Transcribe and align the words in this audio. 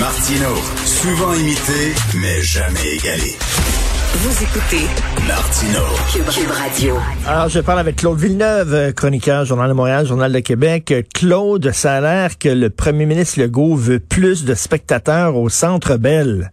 Martino, 0.00 0.54
souvent 0.84 1.32
imité, 1.34 1.94
mais 2.20 2.42
jamais 2.42 2.98
égalé. 2.98 3.38
Vous 4.18 4.42
écoutez 4.42 4.86
Martino. 5.28 5.84
Cube, 6.12 6.50
Radio. 6.50 6.96
Alors, 7.28 7.48
je 7.48 7.60
parle 7.60 7.78
avec 7.78 7.96
Claude 7.96 8.18
Villeneuve, 8.18 8.74
euh, 8.74 8.92
chroniqueur, 8.92 9.44
Journal 9.44 9.68
de 9.68 9.74
Montréal, 9.74 10.04
Journal 10.04 10.32
de 10.32 10.40
Québec. 10.40 10.90
Euh, 10.90 11.02
Claude, 11.14 11.70
ça 11.70 11.94
a 11.94 12.00
l'air 12.00 12.38
que 12.38 12.48
le 12.48 12.70
premier 12.70 13.06
ministre 13.06 13.40
Legault 13.40 13.76
veut 13.76 14.00
plus 14.00 14.44
de 14.44 14.54
spectateurs 14.54 15.36
au 15.36 15.48
Centre 15.48 15.96
Bell. 15.96 16.50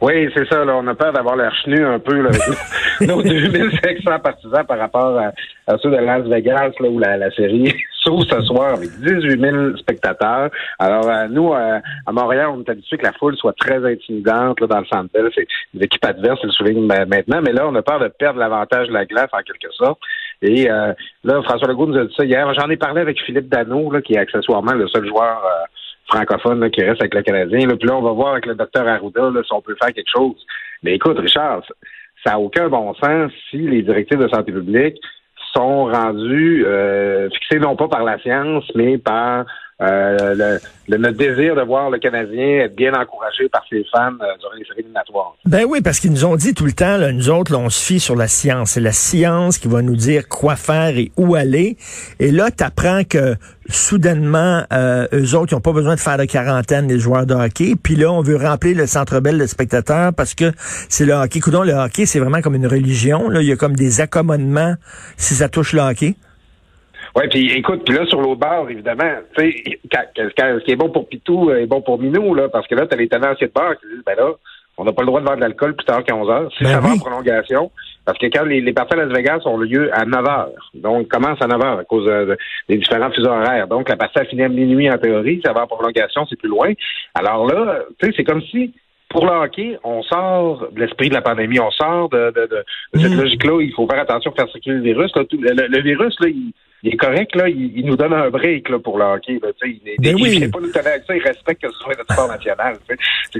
Oui, 0.00 0.30
c'est 0.34 0.46
ça. 0.48 0.64
Là, 0.64 0.76
on 0.76 0.86
a 0.86 0.94
peur 0.94 1.12
d'avoir 1.12 1.36
l'air 1.36 1.52
chenu 1.64 1.84
un 1.84 1.98
peu, 1.98 2.20
là, 2.20 2.30
nos 3.00 3.22
2500 3.22 4.18
partisans 4.20 4.64
par 4.66 4.78
rapport 4.78 5.18
à, 5.18 5.78
ceux 5.78 5.90
de 5.90 5.96
Las 5.96 6.22
Vegas, 6.28 6.72
là, 6.78 6.88
où 6.88 6.98
la, 6.98 7.30
série 7.30 7.74
s'ouvre 8.04 8.24
ce 8.24 8.40
soir 8.42 8.74
avec 8.74 8.90
18 9.00 9.40
000 9.40 9.76
spectateurs. 9.76 10.50
Alors, 10.78 11.08
euh, 11.08 11.26
nous, 11.28 11.52
euh, 11.52 11.78
à 12.06 12.12
Montréal, 12.12 12.48
on 12.52 12.62
est 12.62 12.68
habitué 12.68 12.98
que 12.98 13.04
la 13.04 13.12
foule 13.12 13.36
soit 13.36 13.54
très 13.54 13.84
intimidante 13.84 14.60
là, 14.60 14.66
dans 14.66 14.80
le 14.80 14.86
centre 14.86 15.10
belle. 15.12 15.30
C'est 15.34 15.46
l'équipe 15.72 16.04
adverse, 16.04 16.42
le 16.42 16.50
souligne 16.50 16.86
maintenant. 16.86 17.40
Mais 17.42 17.52
là, 17.52 17.66
on 17.66 17.74
a 17.74 17.82
peur 17.82 18.00
de 18.00 18.08
perdre 18.08 18.38
l'avantage 18.38 18.88
de 18.88 18.92
la 18.92 19.04
glace, 19.04 19.30
en 19.32 19.42
quelque 19.42 19.72
sorte. 19.72 19.98
Et 20.42 20.70
euh, 20.70 20.92
là, 21.24 21.42
François 21.42 21.68
Legault 21.68 21.86
nous 21.86 21.98
a 21.98 22.04
dit 22.04 22.14
ça 22.16 22.24
hier. 22.24 22.52
J'en 22.54 22.68
ai 22.68 22.76
parlé 22.76 23.00
avec 23.00 23.20
Philippe 23.22 23.48
Dano, 23.48 23.90
là, 23.90 24.02
qui 24.02 24.14
est 24.14 24.18
accessoirement 24.18 24.72
le 24.72 24.86
seul 24.88 25.06
joueur 25.06 25.42
francophone 26.06 26.70
qui 26.70 26.82
reste 26.82 27.00
avec 27.00 27.14
le 27.14 27.22
Canadien. 27.22 27.66
Là. 27.66 27.76
Puis 27.76 27.88
là, 27.88 27.96
on 27.96 28.02
va 28.02 28.12
voir 28.12 28.32
avec 28.32 28.46
le 28.46 28.54
docteur 28.54 28.86
Arruda 28.86 29.30
là, 29.30 29.42
si 29.42 29.52
on 29.52 29.62
peut 29.62 29.76
faire 29.80 29.92
quelque 29.92 30.10
chose. 30.14 30.36
Mais 30.82 30.94
écoute, 30.94 31.18
Richard, 31.18 31.62
ça 32.24 32.32
n'a 32.32 32.38
aucun 32.38 32.68
bon 32.68 32.94
sens 32.94 33.32
si 33.50 33.58
les 33.58 33.82
directives 33.82 34.18
de 34.18 34.28
santé 34.28 34.52
publique 34.52 34.98
sont 35.56 35.86
rendues 35.86 36.64
euh, 36.66 37.28
fixées 37.30 37.58
non 37.58 37.76
pas 37.76 37.88
par 37.88 38.04
la 38.04 38.18
science, 38.18 38.64
mais 38.74 38.98
par 38.98 39.44
euh, 39.82 40.58
le, 40.88 40.96
notre 40.98 41.16
désir 41.16 41.56
de 41.56 41.62
voir 41.62 41.90
le 41.90 41.98
Canadien 41.98 42.64
être 42.64 42.76
bien 42.76 42.92
encouragé 42.94 43.48
par 43.48 43.64
ses 43.68 43.84
fans 43.90 44.12
euh, 44.12 44.26
durant 44.38 44.54
les 44.56 44.64
séries 44.64 44.80
éliminatoires. 44.80 45.34
Ben 45.46 45.64
oui, 45.68 45.80
parce 45.80 45.98
qu'ils 45.98 46.12
nous 46.12 46.24
ont 46.24 46.36
dit 46.36 46.54
tout 46.54 46.64
le 46.64 46.72
temps, 46.72 46.96
là, 46.96 47.10
nous 47.10 47.28
autres, 47.28 47.52
là, 47.52 47.58
on 47.58 47.70
se 47.70 47.84
fie 47.84 47.98
sur 47.98 48.14
la 48.14 48.28
science. 48.28 48.72
C'est 48.72 48.80
la 48.80 48.92
science 48.92 49.58
qui 49.58 49.66
va 49.66 49.82
nous 49.82 49.96
dire 49.96 50.28
quoi 50.28 50.54
faire 50.54 50.96
et 50.96 51.10
où 51.16 51.34
aller. 51.34 51.76
Et 52.20 52.30
là, 52.30 52.50
tu 52.52 52.62
apprends 52.62 53.02
que 53.02 53.34
soudainement, 53.68 54.62
euh, 54.72 55.08
eux 55.12 55.34
autres, 55.34 55.52
ils 55.52 55.56
n'ont 55.56 55.60
pas 55.60 55.72
besoin 55.72 55.96
de 55.96 56.00
faire 56.00 56.18
de 56.18 56.24
quarantaine, 56.24 56.86
les 56.86 57.00
joueurs 57.00 57.26
de 57.26 57.34
hockey. 57.34 57.74
Puis 57.82 57.96
là, 57.96 58.12
on 58.12 58.20
veut 58.20 58.36
remplir 58.36 58.76
le 58.76 58.86
centre 58.86 59.18
belle 59.18 59.38
de 59.38 59.46
spectateurs 59.46 60.12
parce 60.14 60.34
que 60.34 60.52
c'est 60.88 61.04
le 61.04 61.14
hockey. 61.14 61.40
Coudon, 61.40 61.62
le 61.64 61.72
hockey, 61.72 62.06
c'est 62.06 62.20
vraiment 62.20 62.42
comme 62.42 62.54
une 62.54 62.68
religion. 62.68 63.28
Là. 63.28 63.42
Il 63.42 63.48
y 63.48 63.52
a 63.52 63.56
comme 63.56 63.74
des 63.74 64.00
accommodements 64.00 64.74
si 65.16 65.34
ça 65.34 65.48
touche 65.48 65.72
le 65.72 65.80
hockey. 65.80 66.14
Oui, 67.16 67.28
puis 67.30 67.52
écoute, 67.52 67.82
puis 67.84 67.94
là, 67.96 68.04
sur 68.06 68.20
l'autre 68.20 68.40
bord, 68.40 68.68
évidemment, 68.68 69.12
tu 69.36 69.52
sais, 69.52 69.78
ce 70.16 70.64
qui 70.64 70.72
est 70.72 70.76
bon 70.76 70.90
pour 70.90 71.08
Pitou 71.08 71.50
est 71.52 71.66
bon 71.66 71.80
pour 71.80 72.00
Minou, 72.00 72.34
là, 72.34 72.48
parce 72.48 72.66
que 72.66 72.74
là, 72.74 72.86
tu 72.86 72.94
as 72.94 72.96
les 72.96 73.08
tenanciers 73.08 73.46
de 73.46 73.52
bar 73.52 73.78
qui 73.78 73.86
disent, 73.86 74.04
ben 74.04 74.16
là, 74.16 74.32
on 74.76 74.84
n'a 74.84 74.92
pas 74.92 75.02
le 75.02 75.06
droit 75.06 75.20
de 75.20 75.26
vendre 75.26 75.36
de 75.36 75.42
l'alcool 75.42 75.76
plus 75.76 75.84
tard 75.84 76.02
qu'à 76.02 76.16
11 76.16 76.30
heures. 76.30 76.50
Si 76.58 76.64
ben 76.64 76.70
ça 76.70 76.80
va 76.80 76.90
en 76.90 76.98
prolongation, 76.98 77.70
parce 78.04 78.18
que 78.18 78.26
quand 78.26 78.44
les, 78.44 78.60
les 78.60 78.72
parties 78.72 78.94
à 78.94 79.04
Las 79.04 79.16
Vegas 79.16 79.42
ont 79.44 79.56
lieu 79.56 79.90
à 79.96 80.04
9 80.04 80.26
heures, 80.28 80.70
donc 80.74 81.06
commence 81.06 81.40
à 81.40 81.46
9 81.46 81.62
heures 81.62 81.78
à 81.78 81.84
cause 81.84 82.10
des 82.68 82.78
différents 82.78 83.12
fuseaux 83.12 83.30
horaires. 83.30 83.68
Donc, 83.68 83.88
la 83.88 83.96
partie 83.96 84.24
finit 84.26 84.42
à 84.42 84.48
minuit 84.48 84.90
en 84.90 84.98
théorie, 84.98 85.40
ça 85.44 85.52
va 85.52 85.62
en 85.62 85.66
prolongation, 85.68 86.26
c'est 86.28 86.38
plus 86.38 86.48
loin. 86.48 86.72
Alors 87.14 87.46
là, 87.46 87.84
tu 88.00 88.06
sais, 88.06 88.14
c'est 88.16 88.24
comme 88.24 88.42
si 88.42 88.72
pour 89.08 89.26
le 89.26 89.32
hockey, 89.32 89.78
on 89.84 90.02
sort 90.02 90.66
de 90.72 90.80
l'esprit 90.80 91.08
de 91.08 91.14
la 91.14 91.22
pandémie, 91.22 91.60
on 91.60 91.70
sort 91.70 92.08
de, 92.08 92.32
de, 92.32 92.48
de, 92.48 92.98
cette 92.98 93.12
mm. 93.12 93.20
logique-là. 93.20 93.62
Il 93.62 93.72
faut 93.72 93.86
faire 93.88 94.00
attention 94.00 94.32
à 94.32 94.34
faire 94.34 94.50
circuler 94.50 94.76
le 94.78 94.82
virus. 94.82 95.12
le, 95.14 95.68
le, 95.68 95.82
virus, 95.82 96.16
là, 96.18 96.28
il, 96.28 96.52
il 96.84 96.92
est 96.92 96.96
correct, 96.98 97.34
là, 97.34 97.48
il, 97.48 97.84
nous 97.86 97.96
donne 97.96 98.12
un 98.12 98.28
break 98.28 98.68
là, 98.68 98.78
pour 98.78 98.98
le 98.98 99.04
hockey. 99.04 99.40
Là, 99.42 99.48
il 99.64 99.80
ben 99.98 100.18
il 100.18 100.40
ne 100.40 100.48
pas 100.48 100.60
nous 100.60 100.70
ça, 100.70 100.82
il 101.16 101.22
respecte 101.22 101.62
que 101.62 101.72
ce 101.72 101.78
soit 101.78 101.96
notre 101.96 102.12
sport 102.12 102.28
national. 102.28 102.76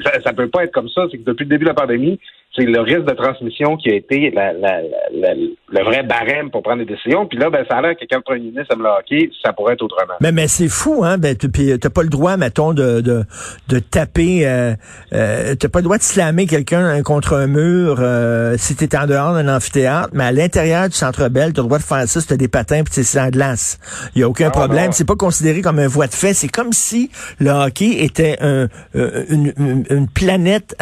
Ça, 0.03 0.21
ça 0.23 0.33
peut 0.33 0.49
pas 0.49 0.65
être 0.65 0.73
comme 0.73 0.89
ça. 0.89 1.07
C'est 1.11 1.19
que 1.19 1.25
depuis 1.25 1.45
le 1.45 1.51
début 1.51 1.65
de 1.65 1.69
la 1.69 1.75
pandémie, 1.75 2.19
c'est 2.57 2.65
le 2.65 2.81
risque 2.81 3.05
de 3.05 3.15
transmission 3.15 3.77
qui 3.77 3.91
a 3.91 3.95
été 3.95 4.31
la, 4.31 4.53
la, 4.53 4.81
la, 5.13 5.35
le 5.35 5.85
vrai 5.85 6.03
barème 6.05 6.51
pour 6.51 6.63
prendre 6.63 6.85
des 6.85 6.93
décisions. 6.93 7.27
Puis 7.27 7.39
là, 7.39 7.51
ben, 7.51 7.65
ça 7.69 7.79
a 7.79 7.83
l'air 7.83 7.97
que 7.97 8.05
quand 8.09 8.19
le 8.19 8.23
premier 8.23 8.41
ministre 8.41 8.73
aime 8.73 8.83
le 8.83 8.89
hockey, 8.89 9.31
ça 9.43 9.53
pourrait 9.53 9.75
être 9.75 9.83
autrement. 9.83 10.15
Mais, 10.21 10.31
mais 10.31 10.47
c'est 10.47 10.69
fou, 10.69 11.03
hein? 11.05 11.19
Ben, 11.19 11.37
puis 11.37 11.79
t'as 11.79 11.91
pas 11.91 12.03
le 12.03 12.09
droit, 12.09 12.37
mettons, 12.37 12.73
de, 12.73 13.01
de, 13.01 13.25
de 13.69 13.79
taper, 13.81 14.47
euh, 14.47 14.75
euh, 15.13 15.55
t'as 15.57 15.69
pas 15.69 15.81
le 15.81 15.85
droit 15.85 15.99
de 15.99 16.03
slammer 16.03 16.47
quelqu'un 16.47 17.03
contre 17.03 17.35
un 17.35 17.49
mur 17.49 17.97
euh, 17.99 18.55
si 18.57 18.77
t'es 18.77 18.97
en 18.97 19.07
dehors 19.07 19.35
d'un 19.35 19.49
amphithéâtre, 19.49 20.11
mais 20.13 20.25
à 20.25 20.33
l'intérieur 20.33 20.89
du 20.89 20.95
Centre 20.95 21.29
Bell, 21.29 21.53
t'as 21.53 21.63
le 21.63 21.67
droit 21.67 21.79
de 21.79 21.85
faire 21.85 22.07
ça 22.07 22.21
si 22.21 22.27
t'as 22.27 22.37
des 22.37 22.49
patins 22.49 22.83
puis 22.85 23.03
c'est 23.03 23.21
en 23.21 23.31
glace. 23.31 23.79
Il 24.15 24.21
y 24.21 24.23
a 24.23 24.29
aucun 24.29 24.49
ah, 24.49 24.51
problème. 24.51 24.93
C'est 24.93 25.07
pas 25.07 25.17
considéré 25.17 25.61
comme 25.61 25.79
un 25.79 25.89
voie 25.89 26.07
de 26.07 26.15
fait. 26.15 26.35
C'est 26.35 26.49
comme 26.49 26.73
si 26.73 27.11
le 27.41 27.51
hockey 27.51 28.05
était 28.05 28.37
un, 28.41 28.69
euh, 28.95 29.25
une, 29.29 29.53
une, 29.91 30.09
planète 30.09 30.77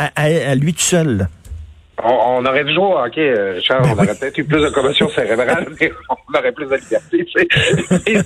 à, 0.00 0.50
à, 0.50 0.54
lui 0.54 0.72
tout 0.72 0.80
seul. 0.80 1.28
On, 2.02 2.46
aurait 2.46 2.64
dû 2.64 2.72
jouer 2.72 2.84
au 2.84 2.98
hockey, 2.98 3.28
euh, 3.28 3.52
Richard. 3.56 3.82
Ben 3.82 3.90
on 3.90 4.02
aurait 4.02 4.14
peut-être 4.18 4.38
eu 4.38 4.44
plus 4.44 4.62
de 4.62 4.70
commotion 4.70 5.06
cérébrale, 5.10 5.66
mais 5.80 5.92
on 6.08 6.38
aurait 6.38 6.52
plus 6.52 6.64
de 6.66 6.76
liberté. 6.76 7.26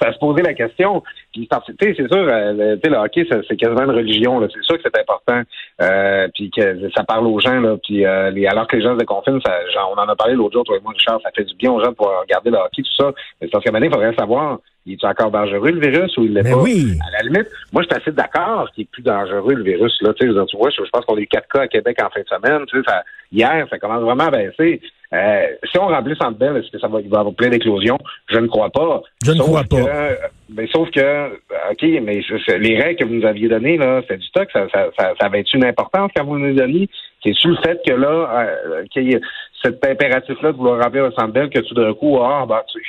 ça, 0.00 0.12
se 0.12 0.18
posait 0.20 0.42
la 0.42 0.54
question. 0.54 1.02
Puis, 1.32 1.48
c'est 1.50 1.96
sûr, 1.96 2.06
euh, 2.12 2.76
le, 2.80 2.96
hockey, 2.96 3.26
c'est 3.28 3.56
quasiment 3.56 3.82
une 3.82 3.96
religion. 3.96 4.40
C'est 4.48 4.62
sûr 4.62 4.76
que 4.76 4.82
c'est 4.84 5.00
important. 5.00 5.42
Euh, 5.80 6.28
puis 6.34 6.52
que 6.56 6.88
ça 6.94 7.02
parle 7.02 7.26
aux 7.26 7.40
gens. 7.40 7.58
Là, 7.58 7.76
puis 7.82 8.06
alors 8.06 8.68
que 8.68 8.76
les 8.76 8.82
gens 8.82 8.94
se 8.94 8.98
déconfinent, 8.98 9.40
ça, 9.44 9.58
on 9.90 9.98
en 9.98 10.08
a 10.08 10.14
parlé 10.14 10.34
l'autre 10.34 10.52
jour, 10.52 10.62
toi 10.62 10.76
et 10.76 10.80
moi, 10.80 10.92
Richard, 10.92 11.20
ça 11.22 11.30
fait 11.34 11.44
du 11.44 11.56
bien 11.56 11.72
aux 11.72 11.82
gens 11.82 11.90
de 11.90 11.96
pouvoir 11.96 12.20
regarder 12.20 12.50
le 12.50 12.58
hockey, 12.58 12.82
tout 12.82 13.02
ça. 13.02 13.10
Mais 13.40 13.48
parce 13.48 13.64
qu'à 13.64 13.70
un 13.70 13.72
moment 13.72 13.86
il 13.86 13.92
faudrait 13.92 14.14
savoir 14.14 14.58
il 14.84 14.94
est 14.94 15.04
encore 15.04 15.30
dangereux 15.30 15.70
le 15.70 15.80
virus 15.80 16.16
ou 16.16 16.24
il 16.24 16.34
l'est 16.34 16.42
ben 16.42 16.54
pas? 16.54 16.62
Oui. 16.62 16.98
À 17.06 17.22
la 17.22 17.28
limite, 17.28 17.48
moi 17.72 17.82
je 17.82 17.88
suis 17.88 18.02
assez 18.02 18.12
d'accord 18.12 18.70
qu'il 18.72 18.82
est 18.82 18.90
plus 18.90 19.02
dangereux 19.02 19.54
le 19.54 19.62
virus. 19.62 19.96
Là, 20.02 20.12
tu, 20.14 20.26
sais, 20.26 20.46
tu 20.46 20.56
vois, 20.56 20.70
je, 20.70 20.82
pense 20.90 21.04
qu'on 21.04 21.16
a 21.16 21.20
eu 21.20 21.26
quatre 21.26 21.48
cas 21.48 21.62
à 21.62 21.68
Québec 21.68 21.98
en 22.02 22.10
fin 22.10 22.20
de 22.20 22.28
semaine. 22.28 22.66
Tu 22.66 22.78
sais, 22.78 22.84
ça, 22.86 23.02
hier, 23.30 23.66
ça 23.70 23.78
commence 23.78 24.02
vraiment 24.02 24.24
à 24.24 24.30
baisser. 24.30 24.80
Euh, 25.14 25.46
si 25.70 25.78
on 25.78 25.88
remplit 25.88 26.16
Centre 26.16 26.38
Bell, 26.38 26.56
est-ce 26.56 26.70
que 26.70 26.78
ça 26.78 26.88
va, 26.88 27.00
il 27.00 27.08
va 27.10 27.18
y 27.18 27.20
avoir 27.20 27.34
plein 27.34 27.50
d'éclosions? 27.50 27.98
Je 28.28 28.38
ne 28.38 28.46
crois 28.46 28.70
pas. 28.70 29.02
Je 29.24 29.32
ne 29.32 29.38
crois 29.38 29.64
pas. 29.64 30.16
mais 30.48 30.66
sauf 30.68 30.90
que, 30.90 31.34
OK, 31.70 31.82
mais 32.02 32.22
les 32.58 32.80
règles 32.80 32.98
que 32.98 33.04
vous 33.04 33.14
nous 33.14 33.26
aviez 33.26 33.48
données, 33.48 33.76
là, 33.76 34.00
c'est 34.08 34.16
du 34.16 34.26
stock, 34.26 34.48
ça, 34.52 34.66
ça, 34.72 34.86
ça, 34.98 35.12
ça 35.20 35.26
avait 35.26 35.44
une 35.52 35.64
importance 35.64 36.10
quand 36.16 36.24
vous 36.24 36.38
nous 36.38 36.54
donniez? 36.54 36.88
C'est 37.22 37.34
sur 37.34 37.50
le 37.50 37.56
fait 37.56 37.80
que 37.86 37.92
là, 37.92 38.48
euh, 38.48 38.84
qu'il 38.90 39.12
y 39.12 39.14
ait 39.14 39.20
cet 39.62 39.84
impératif-là 39.86 40.52
de 40.52 40.56
vouloir 40.56 40.82
remplir 40.82 41.04
le 41.04 41.12
Centre 41.12 41.32
Bell, 41.32 41.50
que 41.50 41.60
tout 41.60 41.74
d'un 41.74 41.92
coup, 41.94 42.18
ah, 42.20 42.46
bah, 42.48 42.64
tu 42.72 42.80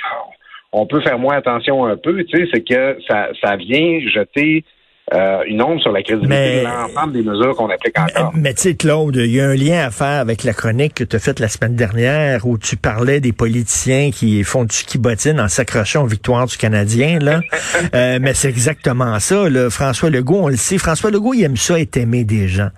on 0.73 0.87
peut 0.87 1.01
faire 1.01 1.19
moins 1.19 1.37
attention 1.37 1.85
un 1.85 1.95
peu, 1.95 2.23
tu 2.25 2.37
sais, 2.37 2.49
c'est 2.51 2.61
que 2.61 2.97
ça, 3.07 3.29
ça 3.41 3.55
vient 3.55 3.99
jeter 4.09 4.65
euh, 5.11 5.43
une 5.47 5.61
onde 5.61 5.81
sur 5.81 5.91
la 5.91 6.01
crédibilité 6.01 6.61
de 6.61 6.63
l'ensemble 6.63 7.11
des 7.11 7.23
mesures 7.23 7.53
qu'on 7.55 7.69
applique 7.69 7.99
encore. 7.99 8.31
Mais, 8.35 8.53
tu 8.53 8.61
sais, 8.61 8.75
Claude, 8.75 9.17
il 9.17 9.31
y 9.31 9.41
a 9.41 9.49
un 9.49 9.55
lien 9.55 9.85
à 9.85 9.91
faire 9.91 10.21
avec 10.21 10.45
la 10.45 10.53
chronique 10.53 10.95
que 10.95 11.03
tu 11.03 11.17
as 11.17 11.19
faite 11.19 11.41
la 11.41 11.49
semaine 11.49 11.75
dernière 11.75 12.47
où 12.47 12.57
tu 12.57 12.77
parlais 12.77 13.19
des 13.19 13.33
politiciens 13.33 14.11
qui 14.11 14.43
font 14.45 14.63
du 14.63 14.77
kibotine 14.85 15.41
en 15.41 15.49
s'accrochant 15.49 16.03
aux 16.03 16.07
victoires 16.07 16.45
du 16.45 16.55
Canadien. 16.55 17.19
Là. 17.19 17.41
euh, 17.95 18.19
mais 18.21 18.33
c'est 18.33 18.47
exactement 18.47 19.19
ça. 19.19 19.49
Là. 19.49 19.69
François 19.69 20.09
Legault, 20.09 20.43
on 20.43 20.47
le 20.47 20.55
sait, 20.55 20.77
François 20.77 21.11
Legault, 21.11 21.33
il 21.33 21.43
aime 21.43 21.57
ça 21.57 21.77
être 21.77 21.97
aimé 21.97 22.23
des 22.23 22.47
gens. 22.47 22.69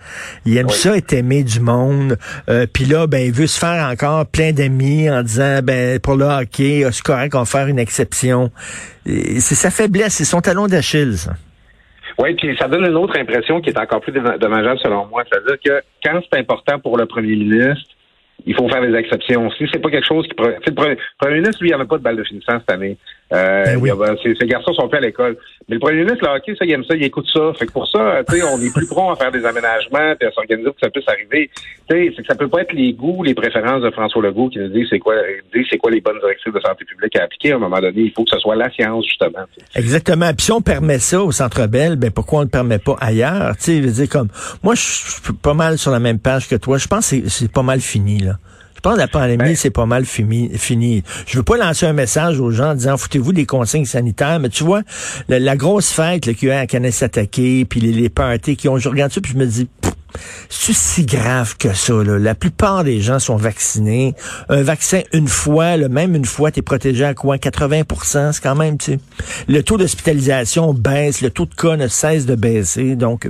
Il 0.45 0.57
aime 0.57 0.69
ça 0.69 0.97
être 0.97 1.13
aimé 1.13 1.43
du 1.43 1.59
monde. 1.59 2.17
Euh, 2.49 2.65
Puis 2.71 2.85
là, 2.85 3.05
ben, 3.05 3.19
il 3.19 3.33
veut 3.33 3.47
se 3.47 3.59
faire 3.59 3.87
encore 3.87 4.25
plein 4.25 4.51
d'amis 4.51 5.11
en 5.11 5.21
disant, 5.21 5.59
ben, 5.61 5.99
pour 5.99 6.15
le 6.15 6.25
hockey, 6.25 6.87
c'est 6.91 7.03
correct, 7.03 7.35
on 7.35 7.39
va 7.39 7.45
faire 7.45 7.67
une 7.67 7.79
exception. 7.79 8.51
C'est 9.05 9.55
sa 9.55 9.69
faiblesse, 9.69 10.15
c'est 10.15 10.25
son 10.25 10.41
talon 10.41 10.65
d'Achille, 10.65 11.17
ça. 11.17 11.33
Oui, 12.17 12.33
puis 12.35 12.55
ça 12.57 12.67
donne 12.67 12.85
une 12.85 12.95
autre 12.95 13.17
impression 13.19 13.59
qui 13.59 13.69
est 13.69 13.79
encore 13.79 13.99
plus 14.01 14.13
dommageable 14.13 14.79
selon 14.79 15.05
moi. 15.07 15.23
C'est-à-dire 15.29 15.57
que 15.63 15.83
quand 16.03 16.21
c'est 16.21 16.39
important 16.39 16.79
pour 16.79 16.97
le 16.97 17.05
premier 17.05 17.35
ministre, 17.35 17.94
il 18.45 18.55
faut 18.55 18.67
faire 18.69 18.81
des 18.81 18.95
exceptions. 18.95 19.49
Si 19.51 19.65
c'est 19.71 19.79
pas 19.79 19.89
quelque 19.89 20.07
chose 20.07 20.27
qui... 20.27 20.35
Le 20.37 20.97
premier 21.17 21.35
ministre, 21.35 21.61
lui, 21.61 21.69
il 21.69 21.71
n'y 21.71 21.73
avait 21.73 21.85
pas 21.85 21.97
de 21.97 22.03
balle 22.03 22.17
de 22.17 22.23
finissant 22.23 22.59
cette 22.59 22.71
année. 22.71 22.97
Euh, 23.33 23.63
ben 23.63 23.79
oui. 23.81 23.89
ces, 24.39 24.45
garçons 24.45 24.73
sont 24.73 24.87
plus 24.87 24.97
à 24.97 25.01
l'école. 25.01 25.37
Mais 25.67 25.75
le 25.75 25.79
premier 25.79 26.03
ministre, 26.03 26.23
là, 26.23 26.35
OK, 26.35 26.55
ça, 26.57 26.65
il 26.65 26.71
aime 26.71 26.83
ça, 26.83 26.95
il 26.95 27.03
écoute 27.03 27.25
ça. 27.33 27.53
Fait 27.57 27.65
que 27.65 27.71
pour 27.71 27.87
ça, 27.87 28.23
tu 28.27 28.35
sais, 28.35 28.43
on 28.43 28.61
est 28.61 28.71
plus 28.71 28.87
prompt 28.87 29.11
à 29.11 29.15
faire 29.15 29.31
des 29.31 29.43
aménagements 29.43 30.13
et 30.19 30.25
à 30.25 30.31
s'organiser 30.31 30.65
pour 30.65 30.75
que 30.75 30.81
ça 30.83 30.89
puisse 30.91 31.07
arriver. 31.07 31.49
Tu 31.89 31.95
sais, 31.95 32.13
c'est 32.15 32.21
que 32.21 32.27
ça 32.27 32.35
peut 32.35 32.47
pas 32.47 32.61
être 32.61 32.73
les 32.73 32.93
goûts, 32.93 33.23
les 33.23 33.33
préférences 33.33 33.81
de 33.81 33.89
François 33.89 34.21
Legault 34.21 34.49
qui 34.49 34.59
nous 34.59 34.67
dit 34.67 34.85
c'est 34.89 34.99
quoi, 34.99 35.15
dit 35.53 35.65
c'est 35.69 35.77
quoi 35.77 35.89
les 35.89 36.01
bonnes 36.01 36.19
directives 36.19 36.53
de 36.53 36.59
santé 36.59 36.85
publique 36.85 37.15
à 37.15 37.23
appliquer. 37.23 37.53
À 37.53 37.55
un 37.55 37.59
moment 37.59 37.79
donné, 37.79 38.01
il 38.01 38.11
faut 38.11 38.23
que 38.23 38.31
ce 38.31 38.39
soit 38.39 38.55
la 38.55 38.69
science, 38.69 39.05
justement. 39.05 39.45
Exactement. 39.75 40.31
Puis 40.33 40.45
si 40.45 40.51
on 40.51 40.61
permet 40.61 40.99
ça 40.99 41.23
au 41.23 41.31
Centre 41.31 41.65
Bell, 41.65 41.95
ben 41.95 42.11
pourquoi 42.11 42.39
on 42.39 42.41
ne 42.41 42.47
le 42.47 42.51
permet 42.51 42.79
pas 42.79 42.95
ailleurs? 42.99 43.55
Tu 43.57 43.63
sais, 43.63 43.77
je 43.77 43.87
veux 43.87 43.93
dire, 43.93 44.09
comme, 44.09 44.27
moi, 44.61 44.75
je 44.75 44.81
suis 44.81 45.33
pas 45.41 45.55
mal 45.55 45.79
sur 45.79 45.91
la 45.91 45.99
même 45.99 46.19
page 46.19 46.47
que 46.47 46.55
toi. 46.55 46.77
Je 46.77 46.87
pense 46.87 47.09
que 47.09 47.27
c'est 47.27 47.51
pas 47.51 47.63
mal 47.63 47.79
fini, 47.79 48.24
là. 48.25 48.37
Je 48.75 48.81
pense 48.81 48.95
que 48.95 48.99
la 48.99 49.07
pandémie, 49.07 49.37
ben- 49.37 49.55
c'est 49.55 49.71
pas 49.71 49.87
mal 49.87 50.05
fini, 50.05 50.51
fini. 50.57 51.03
Je 51.25 51.37
veux 51.37 51.43
pas 51.43 51.57
lancer 51.57 51.87
un 51.87 51.93
message 51.93 52.39
aux 52.39 52.51
gens 52.51 52.71
en 52.71 52.75
disant 52.75 52.97
foutez-vous 52.97 53.33
des 53.33 53.45
consignes 53.45 53.85
sanitaires, 53.85 54.39
mais 54.39 54.49
tu 54.49 54.63
vois, 54.63 54.81
la, 55.27 55.55
grosse 55.55 55.89
fête 55.89 56.21
qu'il 56.21 56.49
y 56.49 56.51
a 56.51 56.59
à 56.59 56.91
s'attaquer, 56.91 57.65
puis 57.65 57.79
les, 57.79 57.93
les 57.93 58.09
parties 58.09 58.55
qui 58.55 58.69
ont, 58.69 58.77
je 58.77 58.87
regarde 58.89 59.11
ça, 59.11 59.21
puis 59.21 59.31
je 59.31 59.37
me 59.37 59.45
dis, 59.47 59.67
c'est 60.49 60.73
si 60.73 61.05
grave 61.05 61.55
que 61.57 61.73
ça. 61.73 61.93
Là? 61.93 62.19
La 62.19 62.35
plupart 62.35 62.83
des 62.83 63.01
gens 63.01 63.19
sont 63.19 63.35
vaccinés. 63.35 64.13
Un 64.49 64.61
vaccin 64.61 65.01
une 65.13 65.27
fois, 65.27 65.77
le 65.77 65.89
même 65.89 66.15
une 66.15 66.25
fois, 66.25 66.51
tu 66.51 66.59
es 66.59 66.61
protégé 66.61 67.05
à 67.05 67.13
quoi? 67.13 67.37
80% 67.37 68.31
c'est 68.33 68.41
quand 68.41 68.55
même, 68.55 68.77
tu 68.77 68.93
sais. 68.93 68.99
Le 69.47 69.63
taux 69.63 69.77
d'hospitalisation 69.77 70.73
baisse, 70.73 71.21
le 71.21 71.29
taux 71.29 71.45
de 71.45 71.55
cas 71.55 71.77
ne 71.77 71.87
cesse 71.87 72.25
de 72.25 72.35
baisser. 72.35 72.95
Donc, 72.95 73.27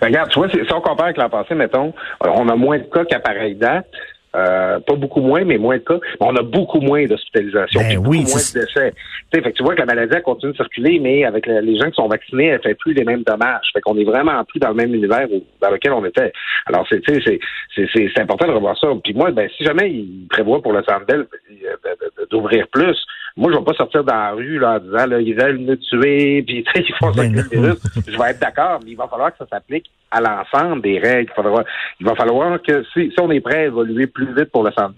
ben, 0.00 0.08
regarde, 0.08 0.30
tu 0.30 0.38
vois, 0.38 0.48
si 0.48 0.58
on 0.72 0.80
compare 0.80 1.06
avec 1.06 1.16
l'an 1.16 1.28
passé, 1.28 1.54
mettons, 1.54 1.92
on 2.20 2.48
a 2.48 2.56
moins 2.56 2.78
de 2.78 2.84
cas 2.84 3.04
qu'à 3.04 3.20
pareille 3.20 3.54
date. 3.54 3.86
Euh, 4.34 4.80
pas 4.80 4.96
beaucoup 4.96 5.22
moins, 5.22 5.44
mais 5.44 5.56
moins 5.56 5.76
de 5.78 5.82
cas. 5.82 5.98
On 6.20 6.36
a 6.36 6.42
beaucoup 6.42 6.80
moins 6.80 7.06
d'hospitalisation, 7.06 7.80
ben 7.80 7.96
beaucoup 7.96 8.10
oui, 8.10 8.18
moins 8.18 8.26
de 8.26 8.60
décès. 8.60 8.92
Fait 9.32 9.40
que 9.40 9.48
tu 9.56 9.62
vois 9.62 9.74
que 9.74 9.78
la 9.80 9.86
maladie 9.86 10.12
elle 10.14 10.22
continue 10.22 10.52
de 10.52 10.56
circuler, 10.56 10.98
mais 10.98 11.24
avec 11.24 11.46
le- 11.46 11.60
les 11.60 11.78
gens 11.78 11.86
qui 11.88 11.94
sont 11.94 12.06
vaccinés, 12.08 12.48
elle 12.48 12.60
fait 12.60 12.74
plus 12.74 12.92
les 12.92 13.04
mêmes 13.04 13.22
dommages. 13.22 13.70
Fait 13.72 13.80
qu'on 13.80 13.96
est 13.96 14.04
vraiment 14.04 14.44
plus 14.44 14.58
dans 14.58 14.68
le 14.68 14.74
même 14.74 14.94
univers 14.94 15.26
où- 15.32 15.42
dans 15.62 15.70
lequel 15.70 15.92
on 15.94 16.04
était. 16.04 16.32
Alors, 16.66 16.86
c'est, 16.90 17.00
c'est, 17.06 18.20
important 18.20 18.46
de 18.48 18.52
revoir 18.52 18.76
ça. 18.78 18.88
Puis 19.02 19.14
moi, 19.14 19.30
ben, 19.30 19.48
si 19.56 19.64
jamais 19.64 19.88
ils 19.90 20.26
prévoient 20.28 20.60
pour 20.60 20.72
le 20.74 20.82
Bell, 21.08 21.20
euh, 21.20 22.26
d'ouvrir 22.30 22.66
plus, 22.68 22.96
moi, 23.36 23.52
je 23.52 23.58
vais 23.58 23.64
pas 23.64 23.74
sortir 23.74 24.02
dans 24.02 24.14
la 24.14 24.30
rue 24.32 24.58
là, 24.58 24.76
en 24.76 24.78
disant 24.78 25.06
là, 25.06 25.20
ils 25.20 25.34
veulent 25.34 25.58
nous 25.58 25.76
tuer, 25.76 26.42
puis 26.42 26.64
tu 26.72 26.72
sais, 26.72 26.86
ils 26.88 26.94
font 26.98 27.12
ça 27.12 27.22
Ben 27.22 27.32
virus. 27.50 27.76
Je 28.06 28.16
vais 28.16 28.30
être 28.30 28.40
d'accord, 28.40 28.80
mais 28.84 28.92
il 28.92 28.96
va 28.96 29.08
falloir 29.08 29.30
que 29.32 29.38
ça 29.38 29.46
s'applique 29.50 29.90
à 30.10 30.20
l'ensemble 30.20 30.82
des 30.82 30.98
règles. 30.98 31.30
Il, 31.30 31.42
faudra, 31.42 31.64
il 32.00 32.06
va 32.06 32.14
falloir 32.14 32.62
que 32.62 32.84
si, 32.94 33.10
si 33.10 33.20
on 33.20 33.30
est 33.30 33.40
prêt 33.40 33.58
à 33.58 33.64
évoluer 33.64 34.06
plus 34.06 34.34
vite 34.34 34.50
pour 34.52 34.62
le 34.64 34.72
Centre 34.72 34.94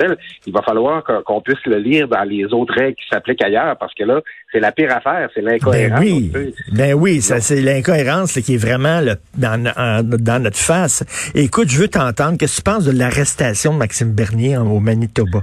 il 0.46 0.52
va 0.52 0.62
falloir 0.62 1.02
qu'on 1.24 1.40
puisse 1.40 1.64
le 1.66 1.78
lire 1.78 2.06
dans 2.08 2.22
les 2.22 2.44
autres 2.52 2.74
règles 2.74 2.94
qui 2.96 3.08
s'appliquent 3.10 3.42
ailleurs, 3.42 3.76
parce 3.76 3.94
que 3.94 4.04
là, 4.04 4.20
c'est 4.52 4.60
la 4.60 4.70
pire 4.70 4.94
affaire, 4.94 5.28
c'est 5.34 5.42
Ben 5.42 5.52
l'incohérence. 5.52 6.00
oui, 6.00 6.30
tu 6.32 6.40
sais. 6.40 6.52
ben 6.72 6.94
oui, 6.94 7.20
ça 7.20 7.40
c'est 7.40 7.60
l'incohérence 7.60 8.34
qui 8.40 8.54
est 8.54 8.58
vraiment 8.58 9.00
dans, 9.36 10.42
notre 10.42 10.56
face. 10.58 11.32
Et 11.34 11.44
écoute, 11.44 11.68
je 11.68 11.80
veux 11.80 11.88
t'entendre. 11.88 12.38
Qu'est-ce 12.38 12.60
que 12.60 12.62
tu 12.68 12.70
penses 12.70 12.84
de 12.84 12.96
l'arrestation 12.96 13.72
de 13.72 13.78
Maxime 13.78 14.12
Bernier 14.12 14.56
en- 14.56 14.66
au 14.70 14.80
Manitoba? 14.80 15.40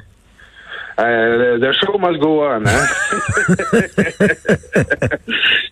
Euh, 0.97 1.57
the 1.59 1.74
show 1.74 1.97
must 1.97 2.19
go 2.19 2.44
on. 2.45 2.63
Hein? 2.65 2.86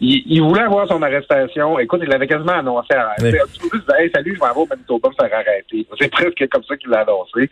il, 0.01 0.23
il 0.27 0.41
voulait 0.41 0.63
avoir 0.63 0.87
son 0.87 1.01
arrestation. 1.01 1.79
Écoute, 1.79 2.01
il 2.03 2.09
l'avait 2.09 2.27
quasiment 2.27 2.53
annoncé. 2.53 2.93
À, 2.93 3.15
Oui. 3.21 3.31
Tu 3.53 3.69
peux 3.69 3.77
juste 3.77 3.87
dire, 3.87 3.95
hey, 3.99 4.11
salut, 4.13 4.35
je 4.35 4.39
m'en 4.39 4.53
vais 4.53 4.59
au 4.59 4.65
Manitoba 4.67 5.09
me 5.09 5.13
faire 5.27 5.33
arrêter. 5.39 5.87
C'est 5.99 6.11
presque 6.11 6.45
comme 6.51 6.63
ça 6.63 6.75
qu'il 6.77 6.89
l'a 6.89 7.01
annoncé. 7.01 7.49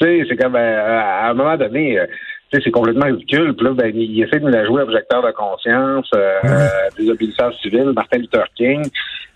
Tu 0.00 0.06
sais, 0.06 0.26
c'est 0.28 0.36
comme 0.36 0.56
euh, 0.56 1.00
à 1.00 1.30
un 1.30 1.34
moment 1.34 1.56
donné. 1.56 1.98
euh, 1.98 2.06
tu 2.50 2.58
sais, 2.58 2.62
c'est 2.64 2.70
complètement 2.70 3.06
ridicule. 3.06 3.54
Puis 3.56 3.66
là, 3.66 3.72
ben, 3.72 3.90
il 3.94 4.22
essaie 4.22 4.38
de 4.38 4.44
nous 4.44 4.52
la 4.52 4.64
jouer 4.66 4.82
objecteur 4.82 5.20
de 5.22 5.32
conscience, 5.32 6.08
euh, 6.14 6.34
euh, 6.44 6.68
désobéissance 6.96 7.60
civile, 7.60 7.92
Martin 7.94 8.18
Luther 8.18 8.44
King. 8.54 8.88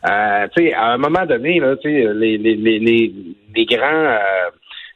Euh, 0.08 0.46
tu 0.56 0.62
sais, 0.66 0.74
à 0.74 0.92
un 0.92 0.96
moment 0.98 1.26
donné, 1.26 1.58
là, 1.60 1.74
tu 1.76 1.88
sais, 1.90 2.06
les, 2.14 2.38
les, 2.38 2.54
les, 2.54 2.78
les, 2.78 3.12
les 3.56 3.64
grands 3.66 3.84
euh, 4.06 4.18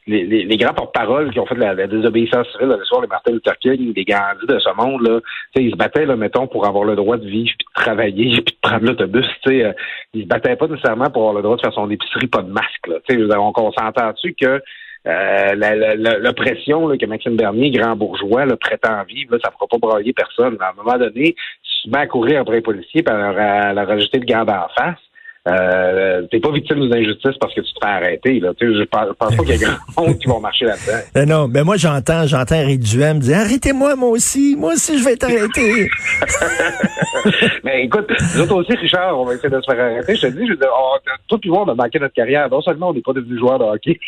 les, 0.07 0.23
les, 0.25 0.43
les 0.43 0.57
grands 0.57 0.73
porte-paroles 0.73 1.31
qui 1.31 1.39
ont 1.39 1.45
fait 1.45 1.55
la, 1.55 1.73
la 1.73 1.87
désobéissance 1.87 2.47
civile 2.51 2.75
le 2.77 2.85
soir, 2.85 3.01
les 3.01 3.07
Martin 3.07 3.31
Luther 3.31 3.57
King, 3.59 3.93
les 3.95 4.05
Gandhi 4.05 4.45
de 4.47 4.59
ce 4.59 4.69
monde, 4.75 5.01
là, 5.01 5.19
ils 5.55 5.71
se 5.71 5.75
battaient, 5.75 6.05
là, 6.05 6.15
mettons, 6.15 6.47
pour 6.47 6.67
avoir 6.67 6.83
le 6.83 6.95
droit 6.95 7.17
de 7.17 7.25
vivre, 7.25 7.53
puis 7.57 7.65
de 7.65 7.81
travailler, 7.81 8.41
puis 8.45 8.55
de 8.55 8.59
prendre 8.61 8.85
l'autobus, 8.85 9.25
euh, 9.47 9.73
ils 10.13 10.23
se 10.23 10.27
battaient 10.27 10.55
pas 10.55 10.67
nécessairement 10.67 11.09
pour 11.09 11.23
avoir 11.23 11.33
le 11.35 11.41
droit 11.41 11.55
de 11.55 11.61
faire 11.61 11.73
son 11.73 11.89
épicerie, 11.89 12.27
pas 12.27 12.41
de 12.41 12.51
masque, 12.51 12.87
là, 12.87 13.41
on, 13.41 13.53
on 13.55 13.71
s'entend 13.71 14.11
dessus 14.11 14.35
que 14.39 14.61
euh, 15.07 16.17
l'oppression 16.19 16.87
que 16.97 17.05
Maxime 17.05 17.35
Bernier, 17.35 17.69
grand 17.69 17.95
bourgeois, 17.95 18.45
là, 18.45 18.55
prétend 18.57 19.03
vivre, 19.03 19.33
là, 19.33 19.39
ça 19.43 19.51
fera 19.51 19.67
pas 19.67 19.77
brailler 19.77 20.13
personne. 20.13 20.57
À 20.59 20.71
un 20.71 20.73
moment 20.73 20.97
donné, 20.97 21.35
si 21.63 21.83
tu 21.83 21.89
mets 21.91 21.99
à 21.99 22.07
courir 22.07 22.41
après 22.41 22.55
les 22.55 22.61
policiers, 22.61 23.03
puis 23.03 23.13
à 23.13 23.17
leur, 23.17 23.37
à 23.37 23.73
leur 23.73 23.87
rajouter 23.87 24.17
le 24.17 24.25
garde 24.25 24.49
en 24.49 24.67
face, 24.75 24.97
euh, 25.47 26.23
t'es 26.31 26.39
pas 26.39 26.51
victime 26.51 26.79
d'une 26.79 26.95
injustice 26.95 27.37
parce 27.39 27.53
que 27.53 27.61
tu 27.61 27.71
te 27.73 27.79
fais 27.79 27.91
arrêter. 27.91 28.39
Là. 28.39 28.51
Tu 28.57 28.67
sais, 28.67 28.79
Je 28.79 28.83
pense, 28.85 29.15
pas 29.15 29.27
qu'il 29.43 29.49
y 29.49 29.63
a 29.63 29.67
grand 29.67 29.77
monde 30.07 30.17
qui 30.17 30.27
vont 30.27 30.39
marcher 30.39 30.65
là-dedans. 30.65 31.03
Non, 31.15 31.25
non, 31.25 31.47
mais 31.47 31.63
moi 31.63 31.77
j'entends, 31.77 32.25
j'entends 32.25 32.55
Eric 32.55 32.79
Duhem 32.79 33.19
dire 33.19 33.37
arrêtez-moi 33.37 33.95
moi 33.95 34.09
aussi, 34.09 34.55
moi 34.57 34.73
aussi 34.73 34.97
je 34.97 35.05
vais 35.05 35.13
être 35.13 35.25
arrêté. 35.25 35.87
Mais 37.63 37.85
écoute, 37.85 38.11
nous 38.35 38.41
autres 38.41 38.55
aussi, 38.55 38.75
Richard, 38.75 39.19
on 39.19 39.25
va 39.25 39.33
essayer 39.33 39.49
de 39.49 39.59
se 39.59 39.71
faire 39.71 39.83
arrêter. 39.83 40.15
Je 40.15 40.21
te 40.21 40.27
dis, 40.27 40.45
je 40.45 40.51
veux 40.51 40.57
dire, 40.57 40.69
on, 40.77 40.99
tout 41.27 41.39
le 41.43 41.51
monde 41.51 41.69
a 41.71 41.75
manqué 41.75 41.99
notre 41.99 42.13
carrière. 42.13 42.49
Non 42.49 42.61
seulement 42.61 42.89
on 42.89 42.93
n'est 42.93 43.01
pas 43.01 43.13
devenu 43.13 43.37
joueur 43.39 43.59
de 43.59 43.63
hockey 43.63 43.99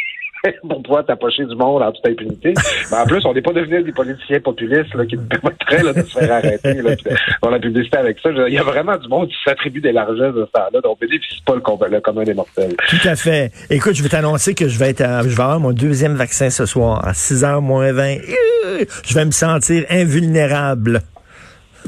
pour 0.70 0.82
pouvoir 0.84 1.06
t'approcher 1.06 1.46
du 1.46 1.56
monde 1.56 1.82
en 1.84 1.92
toute 1.92 2.06
impunité, 2.06 2.54
mais 2.92 2.98
en 2.98 3.06
plus, 3.06 3.26
on 3.26 3.34
n'est 3.34 3.42
pas 3.42 3.54
devenu 3.54 3.84
des 3.84 3.92
politiciens 3.92 4.40
populistes 4.40 5.06
qui 5.08 5.16
nous 5.18 5.24
permettraient 5.24 5.94
de 5.94 6.02
se 6.08 6.20
faire 6.20 6.32
arrêter. 6.32 6.74
Là, 6.82 6.96
faire 6.98 7.52
la 7.52 7.60
publicité 7.60 7.98
avec 7.98 8.20
ça. 8.20 8.30
Il 8.48 8.54
y 8.54 8.58
a 8.58 8.64
vraiment 8.64 8.98
du 8.98 9.08
monde 9.08 9.28
qui 9.28 9.36
s'attribue 9.44 9.82
des 9.82 9.92
largesses 9.92 10.34
de 10.36 10.48
temps-là, 10.54 10.82
donc 10.82 10.86
on 10.86 10.98
bénéficie 11.00 11.42
pas 11.46 11.56
le, 11.56 11.62
com- 11.62 11.78
commun 12.04 12.24
des 12.24 12.34
mortels. 12.34 12.76
Tout 12.90 13.08
à 13.08 13.16
fait. 13.16 13.52
Écoute, 13.70 13.94
je 13.96 14.04
vais 14.04 14.10
t'annoncer 14.10 14.54
que 14.54 14.68
je 14.68 14.78
vais 14.80 14.90
être 14.90 15.04
je 15.24 15.36
vais 15.36 15.42
avoir 15.44 15.60
mon 15.60 15.72
deuxième 15.72 16.16
vaccin 16.16 16.50
ce 16.50 16.66
soir 16.66 17.06
à 17.08 17.12
6h 17.14 17.62
moins 17.62 17.92
20. 17.92 18.18
Euh, 18.18 18.86
Je 19.06 19.14
vais 19.14 19.26
me 19.26 19.32
sentir 19.32 19.86
invulnérable. 19.90 21.02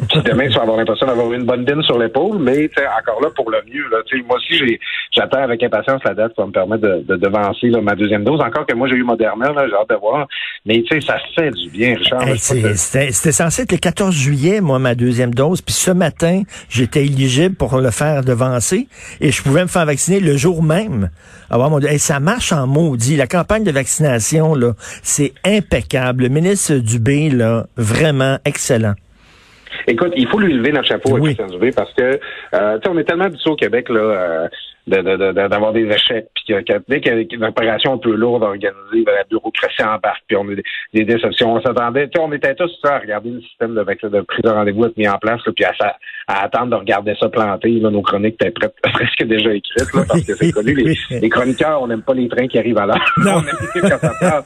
Puis 0.07 0.21
demain, 0.23 0.47
tu 0.47 0.55
vas 0.55 0.61
avoir 0.61 0.77
l'impression 0.77 1.05
d'avoir 1.07 1.33
une 1.33 1.45
bonne 1.45 1.65
dîne 1.65 1.81
sur 1.83 1.97
l'épaule, 1.97 2.37
mais 2.39 2.69
tu 2.69 2.75
sais, 2.77 2.87
encore 2.87 3.21
là 3.21 3.29
pour 3.35 3.49
le 3.49 3.59
mieux. 3.71 3.87
Là, 3.89 3.97
Tu 4.05 4.17
sais, 4.17 4.23
moi 4.25 4.37
aussi, 4.37 4.79
j'attends 5.11 5.41
avec 5.41 5.61
impatience 5.63 6.01
la 6.03 6.13
date 6.13 6.33
qui 6.33 6.41
va 6.41 6.47
me 6.47 6.51
permettre 6.51 6.81
de, 6.83 7.03
de 7.07 7.15
devancer 7.15 7.67
là, 7.67 7.81
ma 7.81 7.95
deuxième 7.95 8.23
dose. 8.23 8.39
Encore 8.41 8.65
que 8.65 8.75
moi, 8.75 8.87
j'ai 8.87 8.95
eu 8.95 9.03
Moderna, 9.03 9.51
j'ai 9.53 9.75
hâte 9.75 9.89
de 9.89 9.95
voir. 9.95 10.27
Mais 10.65 10.83
tu 10.83 10.99
sais, 10.99 11.05
ça 11.05 11.17
fait 11.35 11.51
du 11.51 11.69
bien, 11.69 11.95
Richard. 11.95 12.27
Hey, 12.27 12.37
C'était 12.37 13.31
censé 13.31 13.63
être 13.63 13.71
le 13.71 13.77
14 13.77 14.15
juillet, 14.15 14.61
moi, 14.61 14.79
ma 14.79 14.95
deuxième 14.95 15.33
dose. 15.33 15.61
Puis 15.61 15.73
ce 15.73 15.91
matin, 15.91 16.43
j'étais 16.69 17.05
éligible 17.05 17.55
pour 17.55 17.77
le 17.77 17.91
faire 17.91 18.23
devancer 18.23 18.87
et 19.21 19.31
je 19.31 19.41
pouvais 19.41 19.63
me 19.63 19.67
faire 19.67 19.85
vacciner 19.85 20.19
le 20.19 20.37
jour 20.37 20.63
même. 20.63 21.09
Avoir 21.49 21.69
mon... 21.69 21.79
Hey, 21.79 21.99
ça 21.99 22.19
marche 22.19 22.51
en 22.51 22.67
maudit. 22.67 23.15
La 23.15 23.27
campagne 23.27 23.63
de 23.63 23.71
vaccination, 23.71 24.55
là, 24.55 24.73
c'est 25.01 25.33
impeccable. 25.45 26.23
Le 26.23 26.29
ministre 26.29 26.75
Dubé, 26.75 27.29
là, 27.29 27.65
vraiment 27.77 28.37
excellent. 28.45 28.93
Écoute, 29.89 30.13
il 30.15 30.27
faut 30.27 30.37
lui 30.39 30.53
lever 30.53 30.71
notre 30.71 30.87
chapeau 30.87 31.15
à 31.15 31.19
Oui. 31.19 31.33
Christian 31.35 31.47
Dubé 31.47 31.71
parce 31.71 31.91
que 31.93 32.19
euh, 32.53 32.77
tu 32.77 32.83
sais, 32.83 32.89
on 32.89 32.97
est 32.99 33.03
tellement 33.03 33.25
habitué 33.25 33.49
au 33.49 33.55
Québec 33.55 33.89
là 33.89 33.99
euh, 33.99 34.47
de- 34.89 35.01
de- 35.01 35.17
de- 35.17 35.31
de- 35.31 35.47
d'avoir 35.47 35.71
des 35.73 35.85
échecs, 35.85 36.27
puis 36.35 36.55
dès 36.87 36.99
qu'il 37.01 37.13
y 37.13 37.15
a 37.17 37.35
une 37.37 37.43
opération 37.45 37.93
un 37.93 37.97
peu 37.97 38.13
lourde 38.15 38.43
organisée, 38.43 39.03
ben, 39.05 39.13
la 39.15 39.23
bureaucratie 39.29 39.83
embarque, 39.83 40.23
puis 40.27 40.35
on 40.37 40.47
a 40.49 40.55
des, 40.55 40.63
des 40.93 41.05
déceptions. 41.05 41.53
On 41.53 41.61
s'attendait, 41.61 42.07
tu 42.07 42.19
sais, 42.19 42.25
on 42.25 42.31
était 42.33 42.55
tous 42.55 42.71
ça, 42.83 42.95
à 42.95 42.99
regarder 42.99 43.29
le 43.29 43.41
système 43.41 43.73
de, 43.75 43.79
de 43.81 44.21
prise 44.21 44.41
de 44.43 44.49
rendez-vous 44.49 44.85
être 44.85 44.97
mis 44.97 45.07
en 45.07 45.17
place, 45.17 45.39
là, 45.45 45.51
puis 45.55 45.65
à, 45.65 45.71
à 46.27 46.43
attendre 46.43 46.71
de 46.71 46.75
regarder 46.75 47.15
ça 47.19 47.29
planter. 47.29 47.69
Là, 47.79 47.89
nos 47.89 48.01
chroniques 48.01 48.35
étaient 48.41 48.51
prêtes, 48.51 48.75
presque 48.83 49.23
déjà 49.23 49.53
écrites, 49.53 49.93
là, 49.93 50.01
parce 50.07 50.23
que 50.25 50.33
c'est 50.35 50.51
connu. 50.51 50.73
Les, 50.75 50.93
les 51.21 51.29
chroniqueurs, 51.29 51.81
on 51.81 51.87
n'aime 51.87 52.01
pas 52.03 52.13
les 52.13 52.27
trains 52.27 52.47
qui 52.47 52.57
arrivent 52.57 52.77
à 52.77 52.85
l'heure. 52.85 53.13
Non. 53.17 53.35
on 53.37 53.39
aime 53.41 53.81
quand 53.81 53.99
ça. 54.19 54.41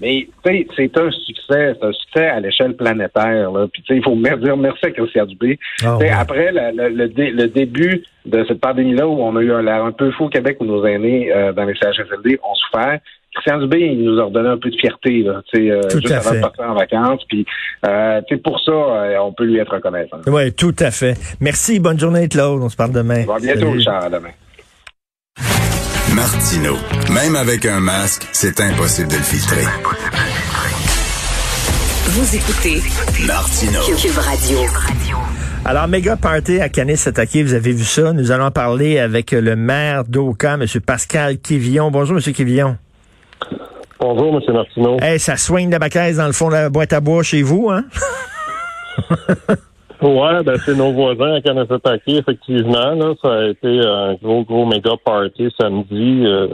Mais 0.00 0.26
tu 0.44 0.50
sais, 0.52 0.66
c'est 0.76 0.98
un 0.98 1.10
succès, 1.10 1.74
c'est 1.78 1.84
un 1.84 1.92
succès 1.92 2.26
à 2.26 2.40
l'échelle 2.40 2.74
planétaire. 2.76 3.50
Là. 3.52 3.66
Puis 3.72 3.82
tu 3.82 3.94
sais, 3.94 3.98
il 3.98 4.04
faut 4.04 4.14
dire 4.16 4.56
merci 4.56 4.86
à 4.86 4.90
Christian 4.90 5.26
Dubé. 5.26 5.58
Ah, 5.84 5.96
ouais. 5.98 6.10
Après 6.10 6.52
la- 6.52 6.72
la- 6.72 6.88
le, 6.88 7.08
dé- 7.08 7.30
le 7.30 7.48
début 7.48 8.02
de 8.24 8.44
cette 8.48 8.60
pandémie-là 8.60 9.06
où 9.06 9.20
on 9.22 9.36
a 9.36 9.40
eu 9.42 9.52
un 9.52 9.62
l'air 9.62 9.84
un 9.84 9.92
peu 9.92 10.10
fou 10.12 10.24
au 10.24 10.28
Québec 10.28 10.56
où 10.60 10.64
nos 10.64 10.84
aînés 10.86 11.32
euh, 11.32 11.52
dans 11.52 11.64
les 11.64 11.74
CHSLD 11.74 12.38
ont 12.42 12.54
souffert, 12.54 12.98
Christian 13.34 13.58
Dubé, 13.58 13.80
il 13.80 14.04
nous 14.04 14.20
a 14.20 14.24
redonné 14.24 14.48
un 14.50 14.58
peu 14.58 14.70
de 14.70 14.76
fierté, 14.76 15.22
là, 15.22 15.42
tu 15.52 15.58
sais, 15.58 15.70
euh, 15.70 15.80
Tout 15.90 15.98
juste 16.00 16.12
à 16.12 16.18
avant 16.18 16.30
fait. 16.30 16.36
de 16.36 16.40
partir 16.42 16.64
en 16.70 16.74
vacances. 16.74 17.20
Puis, 17.28 17.44
euh, 17.84 18.20
tu 18.28 18.36
sais, 18.36 18.40
pour 18.40 18.60
ça, 18.60 18.70
euh, 18.70 19.16
on 19.18 19.32
peut 19.32 19.44
lui 19.44 19.58
être 19.58 19.74
reconnaissant. 19.74 20.18
Oui, 20.28 20.52
tout 20.52 20.74
à 20.78 20.92
fait. 20.92 21.14
Merci, 21.40 21.80
bonne 21.80 21.98
journée, 21.98 22.28
Claude. 22.28 22.62
On 22.62 22.68
se 22.68 22.76
parle 22.76 22.92
demain. 22.92 23.24
Bon, 23.26 23.34
à 23.34 23.40
bientôt, 23.40 23.60
Salut. 23.60 23.78
Richard, 23.78 24.04
à 24.04 24.10
demain. 24.10 24.30
Martino. 26.14 26.74
Même 27.12 27.34
avec 27.34 27.66
un 27.66 27.80
masque, 27.80 28.28
c'est 28.32 28.60
impossible 28.60 29.08
de 29.08 29.16
le 29.16 29.22
filtrer. 29.22 29.64
Vous 32.06 32.36
écoutez 32.36 33.26
Martino. 33.26 33.80
Cube 34.00 34.18
Radio. 34.18 34.58
Alors, 35.66 35.88
méga 35.88 36.16
party 36.16 36.60
à 36.60 36.68
Canis-Attaqué, 36.68 37.42
vous 37.42 37.54
avez 37.54 37.72
vu 37.72 37.84
ça. 37.84 38.12
Nous 38.12 38.30
allons 38.30 38.50
parler 38.50 38.98
avec 38.98 39.30
le 39.32 39.56
maire 39.56 40.04
d'Oka, 40.04 40.54
M. 40.54 40.66
Pascal 40.86 41.38
Quivillon. 41.38 41.90
Bonjour, 41.90 42.18
M. 42.18 42.32
Quivillon. 42.34 42.76
Bonjour, 43.98 44.34
M. 44.34 44.54
Martineau. 44.54 44.98
Hey, 45.00 45.18
ça 45.18 45.38
soigne 45.38 45.70
la 45.70 45.78
bacaise 45.78 46.18
dans 46.18 46.26
le 46.26 46.32
fond 46.32 46.48
de 46.48 46.54
la 46.54 46.68
boîte 46.68 46.92
à 46.92 47.00
bois 47.00 47.22
chez 47.22 47.42
vous, 47.42 47.70
hein? 47.70 47.84
Ouais, 50.02 50.42
ben 50.42 50.58
c'est 50.66 50.74
nos 50.74 50.92
voisins 50.92 51.36
à 51.36 51.40
Kanesataki, 51.40 52.18
effectivement. 52.18 52.94
Là, 52.94 53.14
ça 53.22 53.32
a 53.32 53.44
été 53.46 53.80
un 53.80 54.14
gros, 54.22 54.44
gros 54.44 54.66
méga 54.66 54.90
party 55.02 55.48
samedi 55.58 56.24
euh, 56.26 56.48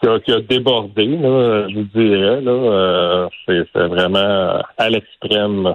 qui, 0.00 0.08
a, 0.08 0.20
qui 0.20 0.32
a 0.32 0.40
débordé, 0.40 1.06
là, 1.06 1.66
je 1.68 1.74
vous 1.74 1.88
dirais. 1.92 2.40
Là, 2.40 2.52
euh, 2.52 3.28
c'est, 3.46 3.64
c'est 3.72 3.86
vraiment 3.88 4.62
à 4.78 4.88
l'extrême. 4.90 5.74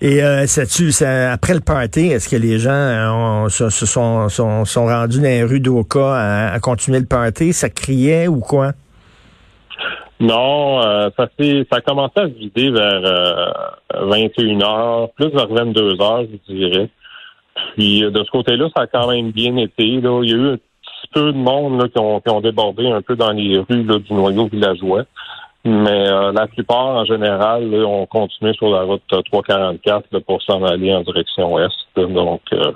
Et 0.00 0.22
euh, 0.22 0.46
sais-tu, 0.46 0.92
ça- 0.92 1.32
après 1.32 1.54
le 1.54 1.60
party, 1.60 2.06
est-ce 2.08 2.28
que 2.28 2.36
les 2.36 2.58
gens 2.58 2.70
euh, 2.70 3.48
se, 3.48 3.68
se 3.70 3.86
sont, 3.86 4.28
sont, 4.28 4.64
sont 4.64 4.86
rendus 4.86 5.18
dans 5.18 5.24
les 5.24 5.42
rues 5.44 5.60
d'Oka 5.60 6.14
à, 6.14 6.52
à 6.52 6.60
continuer 6.60 7.00
le 7.00 7.06
party? 7.06 7.52
Ça 7.52 7.68
criait 7.70 8.28
ou 8.28 8.40
quoi? 8.40 8.72
Non, 10.18 10.80
euh, 10.82 11.10
ça 11.16 11.28
ça 11.38 11.76
a 11.76 11.80
commencé 11.82 12.14
à 12.16 12.22
se 12.28 12.32
vider 12.38 12.70
vers 12.70 13.02
euh, 13.04 14.06
21 14.08 14.62
heures, 14.62 15.10
plus 15.12 15.28
vers 15.28 15.48
22 15.48 16.00
heures, 16.00 16.22
je 16.48 16.54
dirais. 16.54 16.88
Puis 17.74 18.02
euh, 18.04 18.10
de 18.10 18.24
ce 18.24 18.30
côté-là, 18.30 18.68
ça 18.74 18.84
a 18.84 18.86
quand 18.86 19.08
même 19.10 19.30
bien 19.30 19.56
été. 19.56 20.00
Là. 20.00 20.20
Il 20.22 20.30
y 20.30 20.32
a 20.32 20.36
eu 20.36 20.48
un 20.52 20.56
petit 20.56 21.08
peu 21.12 21.32
de 21.32 21.36
monde 21.38 21.80
là, 21.82 21.88
qui, 21.88 21.98
ont, 21.98 22.20
qui 22.20 22.30
ont 22.30 22.40
débordé 22.40 22.86
un 22.90 23.02
peu 23.02 23.14
dans 23.14 23.32
les 23.32 23.58
rues 23.58 23.84
là, 23.84 23.98
du 23.98 24.12
noyau 24.14 24.48
villageois. 24.50 25.04
Mais 25.66 26.08
euh, 26.08 26.30
la 26.30 26.46
plupart, 26.46 26.86
en 26.86 27.04
général, 27.04 27.68
là, 27.68 27.84
ont 27.84 28.06
continué 28.06 28.52
sur 28.52 28.68
la 28.68 28.82
route 28.82 29.02
344 29.08 30.06
là, 30.12 30.20
pour 30.20 30.40
s'en 30.42 30.62
aller 30.62 30.94
en 30.94 31.00
direction 31.00 31.54
ouest. 31.54 31.74
Donc, 31.96 32.42
euh, 32.52 32.70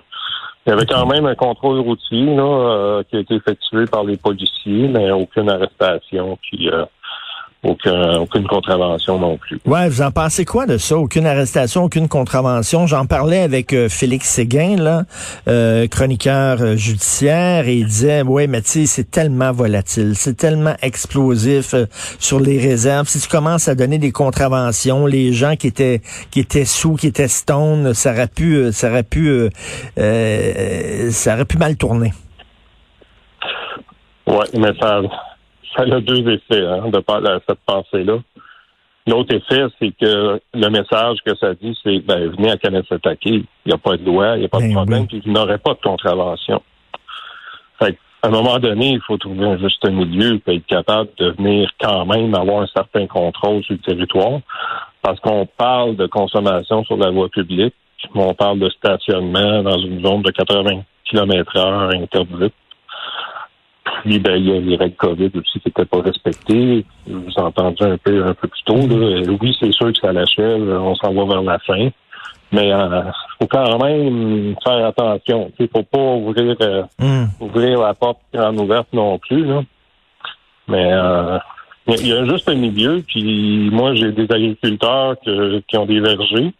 il 0.66 0.70
y 0.70 0.73
avait 0.73 0.87
quand 0.87 1.06
même 1.06 1.25
un 1.25 1.37
contrôle 1.37 1.78
routier 1.78 2.35
là, 2.35 2.42
euh, 2.42 3.02
qui 3.09 3.16
a 3.16 3.20
été 3.20 3.35
effectué 3.37 3.85
par 3.87 4.02
les 4.02 4.16
policiers, 4.16 4.88
mais 4.88 5.12
aucune 5.12 5.49
arrestation 5.49 6.37
qui 6.49 6.68
aucun, 7.62 8.18
aucune 8.18 8.46
contravention 8.46 9.18
non 9.18 9.36
plus. 9.36 9.60
Ouais, 9.66 9.88
vous 9.88 10.00
en 10.00 10.10
pensez 10.10 10.44
quoi 10.44 10.66
de 10.66 10.78
ça? 10.78 10.96
Aucune 10.96 11.26
arrestation, 11.26 11.84
aucune 11.84 12.08
contravention. 12.08 12.86
J'en 12.86 13.04
parlais 13.04 13.40
avec 13.40 13.74
euh, 13.74 13.88
Félix 13.90 14.28
Séguin, 14.28 14.76
là, 14.76 15.04
euh, 15.46 15.86
chroniqueur 15.86 16.62
euh, 16.62 16.76
judiciaire, 16.76 17.68
et 17.68 17.76
il 17.76 17.86
disait, 17.86 18.22
ouais, 18.22 18.46
mais 18.46 18.62
tu 18.62 18.70
sais, 18.70 18.86
c'est 18.86 19.10
tellement 19.10 19.52
volatile, 19.52 20.12
c'est 20.14 20.36
tellement 20.36 20.74
explosif 20.80 21.74
sur 22.18 22.40
les 22.40 22.58
réserves. 22.58 23.08
Si 23.08 23.20
tu 23.20 23.28
commences 23.28 23.68
à 23.68 23.74
donner 23.74 23.98
des 23.98 24.12
contraventions, 24.12 25.04
les 25.04 25.32
gens 25.32 25.56
qui 25.56 25.66
étaient 25.66 26.00
qui 26.30 26.40
étaient 26.40 26.64
sous, 26.64 26.94
qui 26.94 27.08
étaient 27.08 27.28
stone, 27.28 27.92
ça 27.92 28.12
aurait 28.12 28.28
pu, 28.28 28.72
ça 28.72 28.88
aurait 28.88 29.02
pu, 29.02 29.50
ça 29.96 31.34
aurait 31.34 31.44
pu 31.44 31.58
mal 31.58 31.76
tourner. 31.76 32.12
Ouais, 34.26 34.46
mais 34.54 34.70
ça 34.80 35.00
ça 35.76 35.82
a 35.82 36.00
deux 36.00 36.28
effets 36.28 36.66
hein, 36.66 36.88
de 36.88 37.02
cette 37.48 37.60
pensée-là. 37.66 38.18
L'autre 39.06 39.34
effet, 39.34 39.64
c'est 39.78 39.92
que 39.92 40.40
le 40.54 40.68
message 40.68 41.18
que 41.24 41.34
ça 41.36 41.54
dit, 41.54 41.76
c'est 41.82 41.98
ben, 42.00 42.28
venez 42.30 42.50
à 42.50 42.82
s'attaquer. 42.88 43.30
Il 43.30 43.46
n'y 43.66 43.72
a 43.72 43.78
pas 43.78 43.96
de 43.96 44.04
loi, 44.04 44.36
il 44.36 44.40
n'y 44.40 44.44
a 44.44 44.48
pas 44.48 44.58
de 44.58 44.68
ben 44.68 44.74
problème, 44.74 45.06
puis 45.06 45.22
il 45.24 45.32
n'aurait 45.32 45.58
pas 45.58 45.74
de 45.74 45.80
contravention. 45.82 46.62
Fait 47.78 47.96
à 48.22 48.28
un 48.28 48.30
moment 48.30 48.58
donné, 48.58 48.90
il 48.90 49.00
faut 49.00 49.16
trouver 49.16 49.46
un 49.46 49.56
juste 49.56 49.88
milieu 49.88 50.40
et 50.46 50.56
être 50.56 50.66
capable 50.66 51.08
de 51.18 51.30
venir 51.30 51.70
quand 51.80 52.04
même 52.04 52.34
avoir 52.34 52.62
un 52.62 52.66
certain 52.66 53.06
contrôle 53.06 53.64
sur 53.64 53.74
le 53.74 53.80
territoire. 53.80 54.40
Parce 55.00 55.18
qu'on 55.20 55.46
parle 55.46 55.96
de 55.96 56.06
consommation 56.06 56.84
sur 56.84 56.98
la 56.98 57.10
voie 57.10 57.30
publique, 57.30 57.74
on 58.14 58.34
parle 58.34 58.58
de 58.58 58.68
stationnement 58.68 59.62
dans 59.62 59.78
une 59.78 60.04
zone 60.04 60.22
de 60.22 60.30
80 60.30 60.82
km 61.04 61.56
heure 61.56 61.90
interdite. 61.94 62.54
Puis, 64.02 64.18
ben, 64.18 64.37
il 64.37 64.49
y 64.49 64.56
a 64.56 64.60
les 64.60 64.76
règles 64.76 64.96
COVID 64.96 65.30
aussi 65.34 65.60
qui 65.60 65.68
n'étaient 65.68 65.84
pas 65.84 66.00
respectées. 66.00 66.84
Vous 67.06 67.32
entendu 67.37 67.82
un 67.82 67.96
peu, 67.96 68.25
un 68.25 68.34
peu 68.34 68.49
plus 68.49 68.62
tôt. 68.64 68.76
Là. 68.76 69.22
Oui, 69.40 69.56
c'est 69.58 69.72
sûr 69.72 69.92
que 69.92 69.99
ça 69.99 70.12
l'achève. 70.12 70.62
On 70.68 70.94
s'en 70.94 71.12
va 71.12 71.25
vers 71.25 71.42
la 71.42 71.58
fin. 71.60 71.90
Mais 72.52 72.68
il 72.68 72.72
euh, 72.72 73.02
faut 73.38 73.46
quand 73.46 73.78
même 73.78 74.56
faire 74.64 74.87
attention. 74.87 75.52
Il 75.58 75.68
faut 75.68 75.82
pas 75.82 75.99
ouvrir, 75.99 76.56
euh, 76.60 76.82
hmm. 76.99 77.26
ouvrir 77.40 77.80
la 77.80 77.94
porte 77.94 78.20
en 78.37 78.56
ouverte 78.56 78.88
non 78.92 79.18
plus. 79.18 79.44
Là. 79.44 79.62
Mais 80.66 80.92
euh, 80.92 81.38
il 81.87 82.08
y 82.08 82.12
a 82.12 82.25
juste 82.25 82.49
un 82.49 82.56
milieu. 82.56 83.02
Puis 83.06 83.70
moi, 83.70 83.94
j'ai 83.94 84.12
des 84.12 84.25
agriculteurs 84.25 85.16
qui 85.20 85.76
ont 85.76 85.87
des 85.87 86.00
vergers. 86.00 86.52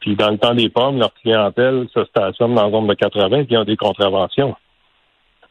Puis 0.00 0.16
dans 0.16 0.30
le 0.30 0.38
temps 0.38 0.54
des 0.54 0.68
pommes, 0.68 0.98
leur 0.98 1.12
clientèle 1.14 1.86
se 1.92 2.04
stationne 2.04 2.54
dans 2.54 2.66
la 2.66 2.70
zone 2.70 2.86
de 2.86 2.94
80 2.94 3.44
puis 3.44 3.46
ils 3.50 3.58
ont 3.58 3.64
des 3.64 3.76
contraventions. 3.76 4.54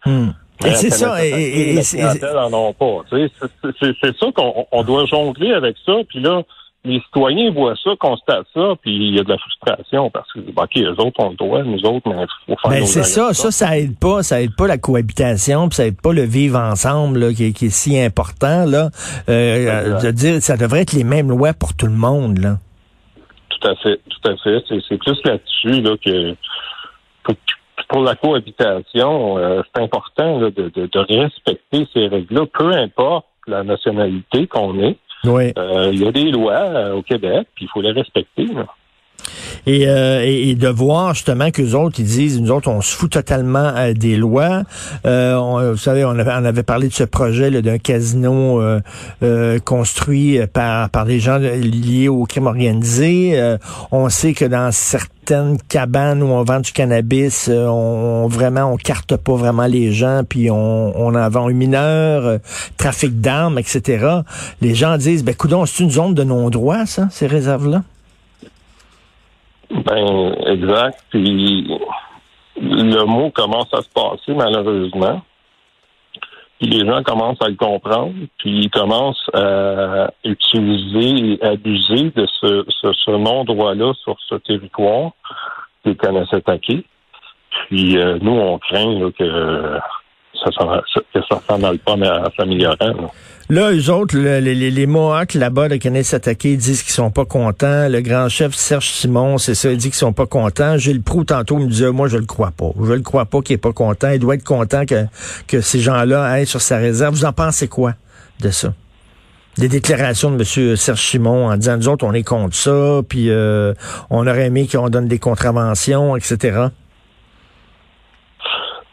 Hmm. 0.05 0.29
C'est 0.61 0.89
ça. 0.89 1.25
Et, 1.25 1.81
c'est 1.83 2.01
ça 2.01 4.27
qu'on 4.35 4.83
doit 4.83 5.05
jongler 5.05 5.53
avec 5.53 5.75
ça. 5.85 5.93
Puis 6.07 6.19
là, 6.19 6.43
les 6.85 7.01
citoyens 7.01 7.51
voient 7.51 7.75
ça, 7.83 7.91
constatent 7.99 8.45
ça, 8.53 8.73
puis 8.81 8.93
il 8.93 9.15
y 9.15 9.19
a 9.19 9.23
de 9.23 9.29
la 9.29 9.37
frustration 9.37 10.09
parce 10.11 10.31
que, 10.31 10.39
OK, 10.39 10.77
eux 10.77 11.01
autres 11.01 11.19
ont 11.19 11.29
le 11.29 11.35
droit, 11.35 11.63
nous 11.63 11.83
autres, 11.83 12.07
mais 12.07 12.25
il 12.47 12.53
faut 12.53 12.59
faire 12.61 12.79
ben, 12.79 12.85
c'est 12.85 13.03
ça, 13.03 13.33
ça, 13.33 13.51
ça 13.51 13.77
aide 13.77 13.97
pas, 13.99 14.21
ça 14.21 14.41
aide 14.41 14.55
pas 14.55 14.67
la 14.67 14.77
cohabitation, 14.77 15.67
puis 15.67 15.77
ça 15.77 15.87
aide 15.87 15.99
pas 15.99 16.13
le 16.13 16.21
vivre 16.21 16.59
ensemble, 16.59 17.19
là, 17.19 17.33
qui, 17.33 17.47
est 17.47 17.69
si 17.69 17.99
important, 17.99 18.65
là. 18.65 18.89
Euh, 19.29 19.99
de 19.99 20.11
dire, 20.11 20.41
ça 20.41 20.57
devrait 20.57 20.81
être 20.81 20.93
les 20.93 21.03
mêmes 21.03 21.29
lois 21.29 21.53
pour 21.53 21.73
tout 21.73 21.87
le 21.87 21.93
monde, 21.93 22.37
là. 22.37 22.57
Tout 23.49 23.67
à 23.67 23.75
fait, 23.77 23.99
tout 24.07 24.29
à 24.29 24.37
fait. 24.37 24.63
C'est 24.87 24.97
plus 24.97 25.19
là-dessus, 25.23 25.81
là, 25.81 25.95
que, 26.03 26.35
pour 27.87 28.03
la 28.03 28.15
cohabitation, 28.15 29.37
euh, 29.37 29.61
c'est 29.73 29.81
important 29.81 30.39
de, 30.39 31.13
respecter 31.13 31.87
ces 31.93 32.07
règles-là, 32.07 32.45
peu 32.51 32.71
importe 32.71 33.27
la 33.47 33.63
nationalité 33.63 34.47
qu'on 34.47 34.79
est. 34.79 34.97
Euh, 35.25 35.89
il 35.91 36.03
y 36.03 36.07
a 36.07 36.11
des 36.11 36.31
lois 36.31 36.53
euh, 36.53 36.95
au 36.95 37.01
Québec, 37.01 37.47
puis 37.55 37.65
il 37.65 37.69
faut 37.69 37.81
les 37.81 37.91
respecter. 37.91 38.47
Et, 39.67 40.55
de 40.55 40.67
voir 40.67 41.13
justement 41.13 41.51
que 41.51 41.61
les 41.61 41.75
autres, 41.75 41.99
ils 41.99 42.05
disent, 42.05 42.39
nous 42.41 42.51
autres, 42.51 42.69
on 42.69 42.81
se 42.81 42.95
fout 42.95 43.11
totalement 43.11 43.73
des 43.93 44.15
lois. 44.15 44.63
vous 45.03 45.77
savez, 45.77 46.05
on 46.05 46.17
avait, 46.17 46.31
on 46.31 46.45
avait 46.45 46.63
parlé 46.63 46.87
de 46.87 46.93
ce 46.93 47.03
projet 47.03 47.49
d'un 47.61 47.77
casino 47.77 48.61
construit 49.65 50.39
par, 50.53 50.89
par 50.89 51.05
des 51.05 51.19
gens 51.19 51.37
liés 51.37 52.07
au 52.07 52.23
crime 52.23 52.47
organisé. 52.47 53.57
on 53.91 54.09
sait 54.09 54.33
que 54.33 54.45
dans 54.45 54.71
certaines 54.71 55.15
cabanes 55.69 56.21
où 56.21 56.27
on 56.27 56.43
vend 56.43 56.59
du 56.59 56.71
cannabis, 56.71 57.47
euh, 57.49 57.67
on, 57.67 58.27
vraiment 58.27 58.71
on 58.71 58.77
carte 58.77 59.15
pas 59.17 59.35
vraiment 59.35 59.65
les 59.65 59.91
gens, 59.91 60.21
puis 60.27 60.51
on, 60.51 60.97
on 60.97 61.15
en 61.15 61.29
vend 61.29 61.47
un 61.47 61.53
mineur, 61.53 62.25
euh, 62.25 62.37
trafic 62.77 63.21
d'armes, 63.21 63.57
etc. 63.57 64.21
Les 64.61 64.75
gens 64.75 64.97
disent, 64.97 65.23
ben 65.23 65.33
coudon, 65.33 65.65
c'est 65.65 65.83
une 65.83 65.91
zone 65.91 66.13
de 66.13 66.23
non-droit, 66.23 66.85
ça, 66.85 67.07
ces 67.11 67.27
réserves-là? 67.27 67.83
Ben, 69.69 70.35
exact. 70.47 71.03
Puis 71.09 71.67
le 72.61 73.05
mot 73.05 73.29
commence 73.31 73.73
à 73.73 73.81
se 73.81 73.89
passer, 73.89 74.33
malheureusement. 74.33 75.21
Puis 76.59 76.69
les 76.69 76.87
gens 76.87 77.03
commencent 77.03 77.41
à 77.41 77.49
le 77.49 77.55
comprendre, 77.55 78.13
puis 78.37 78.61
ils 78.61 78.69
commencent 78.69 79.29
à 79.33 80.09
utiliser 80.23 81.33
et 81.33 81.43
abuser 81.43 82.11
de 82.15 82.25
ce, 82.39 82.65
ce, 82.81 83.11
non-droit-là 83.11 83.93
sur 84.03 84.15
ce 84.29 84.35
territoire 84.35 85.11
qu'ils 85.83 85.97
connaissent 85.97 86.33
attaquer. 86.33 86.85
Puis 87.67 87.97
euh, 87.97 88.17
nous, 88.21 88.31
on 88.31 88.57
craint 88.57 89.11
que 89.11 89.79
ça 90.33 90.49
ne 91.15 91.21
s'en 91.21 91.77
pas 91.77 91.93
à 91.93 92.31
s'améliorer. 92.37 92.93
Là, 93.47 93.71
eux 93.71 93.91
autres, 93.91 94.17
les, 94.17 94.41
les, 94.41 94.85
Mohawks 94.87 95.35
là-bas 95.35 95.69
de 95.69 95.75
Kenneth 95.75 96.05
s'attaquer 96.05 96.57
disent 96.57 96.81
qu'ils 96.81 96.93
sont 96.93 97.11
pas 97.11 97.25
contents. 97.25 97.87
Le 97.87 98.01
grand 98.01 98.27
chef 98.27 98.55
Serge 98.55 98.89
Simon, 98.89 99.37
c'est 99.37 99.53
ça, 99.53 99.71
il 99.71 99.77
dit 99.77 99.89
qu'ils 99.89 99.93
sont 99.93 100.13
pas 100.13 100.25
contents. 100.25 100.79
Gilles 100.79 101.03
Proux, 101.03 101.25
tantôt, 101.25 101.59
me 101.59 101.67
disait, 101.67 101.91
moi, 101.91 102.07
je 102.07 102.17
le 102.17 102.25
crois 102.25 102.49
pas. 102.49 102.71
Je 102.81 102.93
le 102.93 103.01
crois 103.01 103.25
pas 103.25 103.41
qu'il 103.41 103.53
est 103.53 103.59
pas 103.59 103.71
content. 103.71 104.09
Il 104.09 104.17
doit 104.17 104.33
être 104.33 104.43
content 104.43 104.87
que, 104.87 105.05
que 105.47 105.61
ces 105.61 105.79
gens-là 105.79 106.23
aillent 106.23 106.47
sur 106.47 106.61
sa 106.61 106.77
réserve. 106.77 107.13
Vous 107.13 107.25
en 107.25 107.33
pensez 107.33 107.67
quoi 107.67 107.93
de 108.39 108.49
ça? 108.49 108.73
Des 109.59 109.69
déclarations 109.69 110.31
de 110.31 110.37
M. 110.37 110.75
Serge 110.75 111.01
Simon 111.01 111.47
en 111.47 111.55
disant, 111.55 111.77
nous 111.77 111.87
autres, 111.87 112.03
on 112.03 112.13
est 112.13 112.23
contre 112.23 112.55
ça, 112.55 113.01
puis 113.07 113.29
euh, 113.29 113.75
on 114.09 114.25
aurait 114.25 114.47
aimé 114.47 114.67
qu'on 114.67 114.89
donne 114.89 115.07
des 115.07 115.19
contraventions, 115.19 116.15
etc. 116.15 116.69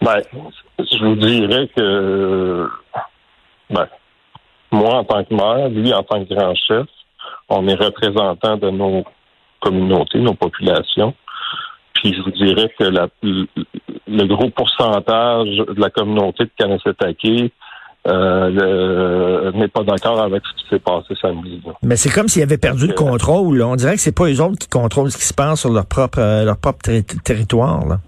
Ben, 0.02 0.20
je 0.78 1.04
vous 1.04 1.16
dirais 1.16 1.70
que, 1.74 2.68
ben, 3.70 3.88
moi, 4.72 4.96
en 4.96 5.04
tant 5.04 5.24
que 5.24 5.34
maire, 5.34 5.68
lui, 5.68 5.92
en 5.92 6.02
tant 6.02 6.24
que 6.24 6.34
grand 6.34 6.54
chef, 6.54 6.86
on 7.48 7.66
est 7.68 7.74
représentant 7.74 8.56
de 8.56 8.70
nos 8.70 9.04
communautés, 9.60 10.18
nos 10.18 10.34
populations. 10.34 11.14
Puis 11.94 12.14
je 12.14 12.22
vous 12.22 12.30
dirais 12.30 12.70
que 12.78 12.84
le, 12.84 14.26
gros 14.26 14.50
pourcentage 14.50 15.48
de 15.48 15.80
la 15.80 15.90
communauté 15.90 16.44
de 16.44 16.50
Kanessetake 16.56 17.52
euh, 18.08 19.52
n'est 19.52 19.68
pas 19.68 19.84
d'accord 19.84 20.20
avec 20.20 20.42
ce 20.44 20.62
qui 20.62 20.68
s'est 20.70 20.80
passé 20.80 21.14
samedi. 21.20 21.62
Mais 21.82 21.96
c'est 21.96 22.10
comme 22.10 22.28
s'ils 22.28 22.42
avaient 22.42 22.58
perdu 22.58 22.88
le 22.88 22.94
contrôle. 22.94 23.62
On 23.62 23.76
dirait 23.76 23.94
que 23.94 24.00
c'est 24.00 24.16
pas 24.16 24.28
eux 24.28 24.40
autres 24.40 24.58
qui 24.58 24.68
contrôlent 24.68 25.12
ce 25.12 25.18
qui 25.18 25.26
se 25.26 25.34
passe 25.34 25.60
sur 25.60 25.70
leur 25.70 25.86
propre 25.86 26.18
euh, 26.18 26.44
leur 26.44 26.58
propre 26.58 26.80
territoire. 27.22 27.86
Là. 27.86 27.98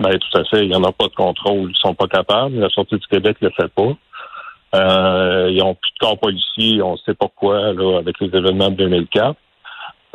Ben, 0.00 0.18
tout 0.18 0.38
à 0.38 0.44
fait. 0.44 0.64
Il 0.64 0.68
n'y 0.68 0.76
en 0.76 0.84
a 0.84 0.92
pas 0.92 1.08
de 1.08 1.14
contrôle. 1.14 1.70
Ils 1.70 1.78
sont 1.78 1.94
pas 1.94 2.06
capables. 2.06 2.56
La 2.56 2.68
sortie 2.68 2.96
du 2.96 3.06
Québec 3.06 3.36
ne 3.42 3.48
le 3.48 3.54
fait 3.54 3.68
pas. 3.68 3.92
Euh, 4.74 5.48
ils 5.50 5.62
ont 5.62 5.74
plus 5.74 5.92
de 5.92 5.98
corps 6.00 6.18
policiers, 6.18 6.82
on 6.82 6.92
ne 6.92 6.98
sait 6.98 7.14
pas 7.14 7.28
quoi, 7.34 7.72
là, 7.72 7.98
avec 7.98 8.18
les 8.20 8.26
événements 8.26 8.70
de 8.70 8.76
2004. 8.76 9.36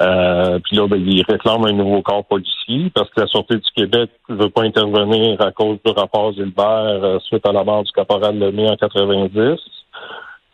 Euh, 0.02 0.60
puis 0.64 0.78
là, 0.78 0.88
ben, 0.88 0.98
ils 0.98 1.24
réclament 1.28 1.66
un 1.66 1.74
nouveau 1.74 2.02
corps 2.02 2.26
policier 2.26 2.92
parce 2.94 3.10
que 3.12 3.22
la 3.22 3.28
Sûreté 3.28 3.56
du 3.56 3.70
Québec 3.76 4.10
ne 4.30 4.36
veut 4.36 4.50
pas 4.50 4.64
intervenir 4.64 5.40
à 5.42 5.52
cause 5.52 5.78
du 5.86 5.92
rapport 5.92 6.34
Gilbert 6.34 6.66
euh, 7.04 7.20
suite 7.20 7.46
à 7.46 7.52
la 7.52 7.64
mort 7.64 7.84
du 7.84 7.92
caporal 7.92 8.38
Lemay 8.38 8.70
en 8.70 8.76
90. 8.76 9.60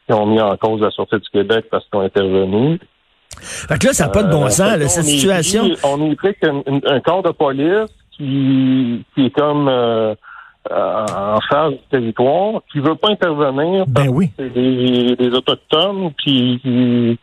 Ils 0.10 0.16
ont 0.16 0.26
mis 0.26 0.42
en 0.42 0.56
cause 0.58 0.82
la 0.82 0.92
Sûreté 0.92 1.18
du 1.20 1.30
Québec 1.30 1.66
parce 1.72 1.86
qu'ils 1.86 2.00
ont 2.00 2.04
intervenu. 2.04 2.80
Fait 3.40 3.78
que 3.78 3.88
là, 3.88 3.94
ça 3.94 4.06
n'a 4.06 4.12
pas 4.12 4.24
de 4.24 4.32
bon 4.32 4.46
euh, 4.46 4.50
sens, 4.50 4.78
cette 4.88 5.06
situation. 5.06 5.70
on 5.84 6.12
est 6.12 6.16
pris 6.16 6.36
qu'un 6.36 7.00
corps 7.02 7.24
de 7.24 7.32
police 7.32 7.92
qui, 8.12 9.04
qui 9.14 9.26
est 9.28 9.30
comme 9.30 9.70
euh, 9.70 10.16
en 10.72 11.40
charge 11.50 11.74
du 11.74 11.84
territoire, 11.90 12.62
qui 12.72 12.80
veut 12.80 12.96
pas 12.96 13.10
intervenir 13.10 13.86
ben 13.88 14.08
oui. 14.10 14.32
c'est 14.38 14.54
des, 14.54 15.16
des, 15.16 15.30
autochtones, 15.30 16.12
puis 16.18 17.18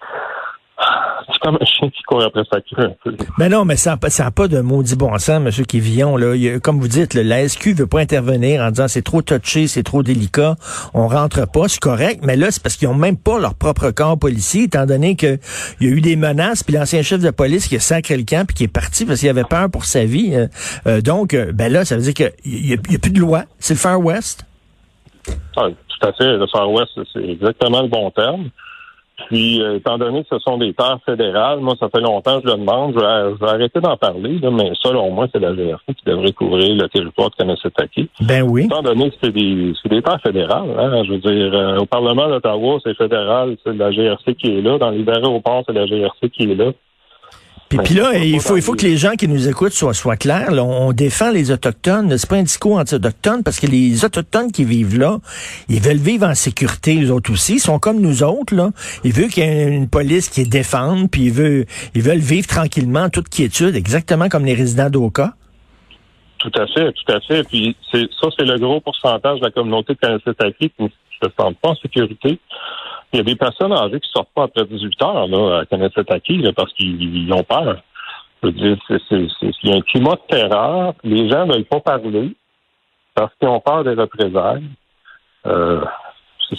c'est 1.32 1.38
comme 1.40 1.56
un 1.60 1.64
chien 1.64 1.88
qui 1.90 2.02
court 2.02 2.22
après 2.22 2.42
sa 2.52 2.60
queue 2.60 2.84
un 2.84 2.92
peu. 3.02 3.16
Mais 3.38 3.48
non, 3.48 3.64
mais 3.64 3.76
ça 3.76 3.98
n'a 4.18 4.30
pas 4.30 4.48
de 4.48 4.60
maudit 4.60 4.96
bon 4.96 5.16
sens, 5.18 5.40
M. 5.58 5.66
Quivillon. 5.66 6.16
Là. 6.16 6.34
Il 6.34 6.60
comme 6.60 6.80
vous 6.80 6.88
dites, 6.88 7.14
là, 7.14 7.22
la 7.22 7.48
SQ 7.48 7.68
veut 7.74 7.86
pas 7.86 8.00
intervenir 8.00 8.62
en 8.62 8.70
disant 8.70 8.88
c'est 8.88 9.02
trop 9.02 9.22
touché, 9.22 9.66
c'est 9.66 9.82
trop 9.82 10.02
délicat, 10.02 10.56
on 10.94 11.08
rentre 11.08 11.50
pas, 11.50 11.68
c'est 11.68 11.80
correct. 11.80 12.20
Mais 12.24 12.36
là, 12.36 12.50
c'est 12.50 12.62
parce 12.62 12.76
qu'ils 12.76 12.88
ont 12.88 12.94
même 12.94 13.16
pas 13.16 13.38
leur 13.38 13.54
propre 13.54 13.90
corps 13.90 14.18
policier, 14.18 14.64
étant 14.64 14.86
donné 14.86 15.16
que 15.16 15.38
il 15.80 15.88
y 15.88 15.92
a 15.92 15.94
eu 15.94 16.00
des 16.00 16.16
menaces, 16.16 16.62
puis 16.62 16.74
l'ancien 16.74 17.02
chef 17.02 17.20
de 17.20 17.30
police 17.30 17.68
qui 17.68 17.76
a 17.76 17.80
sacré 17.80 18.16
le 18.16 18.24
camp, 18.24 18.46
puis 18.46 18.54
qui 18.54 18.64
est 18.64 18.68
parti 18.68 19.04
parce 19.04 19.20
qu'il 19.20 19.28
avait 19.28 19.44
peur 19.44 19.70
pour 19.70 19.84
sa 19.84 20.04
vie. 20.04 20.34
Euh, 20.34 20.46
euh, 20.86 21.00
donc, 21.00 21.34
euh, 21.34 21.52
ben 21.52 21.72
là, 21.72 21.84
ça 21.84 21.96
veut 21.96 22.02
dire 22.02 22.14
qu'il 22.14 22.32
y, 22.68 22.72
a- 22.72 22.76
a 22.76 22.98
plus 22.98 23.10
de 23.10 23.20
loi. 23.20 23.44
C'est 23.58 23.74
le 23.74 23.78
Far 23.78 24.00
West. 24.00 24.44
Ah, 25.56 25.68
tout 25.68 26.06
à 26.08 26.12
fait. 26.12 26.36
Le 26.36 26.46
Far 26.48 26.70
West, 26.70 26.90
c'est 27.12 27.24
exactement 27.24 27.82
le 27.82 27.88
bon 27.88 28.10
terme. 28.10 28.50
Puis, 29.26 29.62
euh, 29.62 29.76
étant 29.76 29.96
donné 29.96 30.22
que 30.22 30.28
ce 30.30 30.38
sont 30.40 30.58
des 30.58 30.74
terres 30.74 30.98
fédérales, 31.06 31.60
moi, 31.60 31.74
ça 31.78 31.88
fait 31.88 32.00
longtemps 32.00 32.40
que 32.40 32.48
je 32.48 32.52
le 32.52 32.58
demande. 32.58 32.94
Je 32.94 33.00
vais, 33.00 33.34
je 33.34 33.44
vais 33.44 33.50
arrêter 33.50 33.80
d'en 33.80 33.96
parler, 33.96 34.38
là, 34.40 34.50
mais 34.50 34.72
selon 34.82 35.10
moi, 35.12 35.26
c'est 35.32 35.38
la 35.38 35.54
GRC 35.54 35.94
qui 35.94 36.04
devrait 36.04 36.32
couvrir 36.32 36.74
le 36.74 36.88
territoire 36.88 37.30
de 37.30 37.36
Kanessetaki. 37.36 38.08
Ben 38.20 38.42
oui. 38.42 38.64
Étant 38.64 38.82
donné 38.82 39.10
que 39.10 39.16
c'est 39.22 39.32
des, 39.32 39.72
c'est 39.80 39.88
des 39.88 40.02
terres 40.02 40.20
fédérales, 40.20 40.68
hein, 40.78 41.02
je 41.04 41.12
veux 41.12 41.18
dire, 41.18 41.54
euh, 41.54 41.78
au 41.78 41.86
Parlement 41.86 42.28
d'Ottawa, 42.28 42.78
c'est 42.82 42.96
fédéral, 42.96 43.56
c'est 43.64 43.76
la 43.76 43.92
GRC 43.92 44.34
qui 44.34 44.58
est 44.58 44.62
là. 44.62 44.78
Dans 44.78 44.90
les 44.90 45.08
aéroports, 45.08 45.62
c'est 45.66 45.74
la 45.74 45.86
GRC 45.86 46.30
qui 46.30 46.50
est 46.50 46.54
là. 46.54 46.72
Puis, 47.68 47.78
puis 47.78 47.94
là, 47.94 48.14
il 48.14 48.40
faut, 48.40 48.56
il 48.56 48.62
faut 48.62 48.74
que 48.74 48.84
les 48.84 48.96
gens 48.96 49.12
qui 49.12 49.26
nous 49.26 49.48
écoutent 49.48 49.72
soient, 49.72 49.94
soient 49.94 50.16
clairs. 50.16 50.50
là. 50.50 50.62
on 50.62 50.92
défend 50.92 51.30
les 51.30 51.50
Autochtones. 51.50 52.16
C'est 52.16 52.28
pas 52.28 52.36
un 52.36 52.42
discours 52.42 52.76
anti-autochtone? 52.76 53.42
Parce 53.42 53.58
que 53.58 53.66
les 53.66 54.04
Autochtones 54.04 54.52
qui 54.52 54.64
vivent 54.64 54.98
là, 54.98 55.18
ils 55.68 55.80
veulent 55.80 55.96
vivre 55.96 56.26
en 56.26 56.34
sécurité, 56.34 57.02
eux 57.02 57.10
autres 57.10 57.32
aussi. 57.32 57.54
Ils 57.54 57.60
sont 57.60 57.78
comme 57.78 58.00
nous 58.00 58.22
autres. 58.22 58.54
Là. 58.54 58.70
Ils 59.02 59.12
veulent 59.12 59.30
qu'il 59.30 59.44
y 59.44 59.46
ait 59.46 59.68
une 59.68 59.88
police 59.88 60.28
qui 60.28 60.40
les 60.42 60.48
défende, 60.48 61.10
puis 61.10 61.22
ils 61.22 61.32
veulent, 61.32 61.66
ils 61.94 62.02
veulent 62.02 62.18
vivre 62.18 62.46
tranquillement, 62.46 63.04
en 63.04 63.10
toute 63.10 63.28
quiétude, 63.28 63.74
exactement 63.74 64.28
comme 64.28 64.44
les 64.44 64.54
résidents 64.54 64.90
d'Oka. 64.90 65.34
Tout 66.38 66.52
à 66.56 66.66
fait, 66.66 66.92
tout 66.92 67.12
à 67.12 67.20
fait. 67.20 67.42
Puis 67.44 67.74
c'est 67.90 68.06
ça, 68.20 68.28
c'est 68.38 68.44
le 68.44 68.58
gros 68.58 68.80
pourcentage 68.80 69.40
de 69.40 69.44
la 69.46 69.50
communauté 69.50 69.94
de 69.94 69.98
Kanessetaki 69.98 70.70
qui 70.70 70.82
ne 70.82 70.88
se 70.88 71.30
sentent 71.38 71.56
pas 71.58 71.70
en 71.70 71.76
sécurité. 71.76 72.38
Il 73.12 73.18
y 73.18 73.20
a 73.20 73.22
des 73.22 73.36
personnes 73.36 73.72
âgées 73.72 74.00
qui 74.00 74.10
sortent 74.10 74.32
pas 74.34 74.44
après 74.44 74.64
18 74.64 75.02
heures 75.02 75.28
là, 75.28 75.60
à 75.60 75.66
Kanessetaki 75.66 76.38
là, 76.38 76.52
parce 76.52 76.72
qu'ils 76.72 77.00
ils 77.02 77.32
ont 77.32 77.44
peur. 77.44 77.82
Je 78.42 78.48
veux 78.48 78.52
dire, 78.52 78.76
c'est, 78.88 79.28
il 79.62 79.70
y 79.70 79.72
a 79.72 79.76
un 79.76 79.80
climat 79.80 80.16
de 80.16 80.36
terreur. 80.36 80.94
Les 81.02 81.30
gens 81.30 81.46
ne 81.46 81.62
pas 81.62 81.80
parler 81.80 82.34
parce 83.14 83.32
qu'ils 83.36 83.48
ont 83.48 83.60
peur 83.60 83.84
des 83.84 83.94
représailles. 83.94 84.68
Euh, 85.46 85.84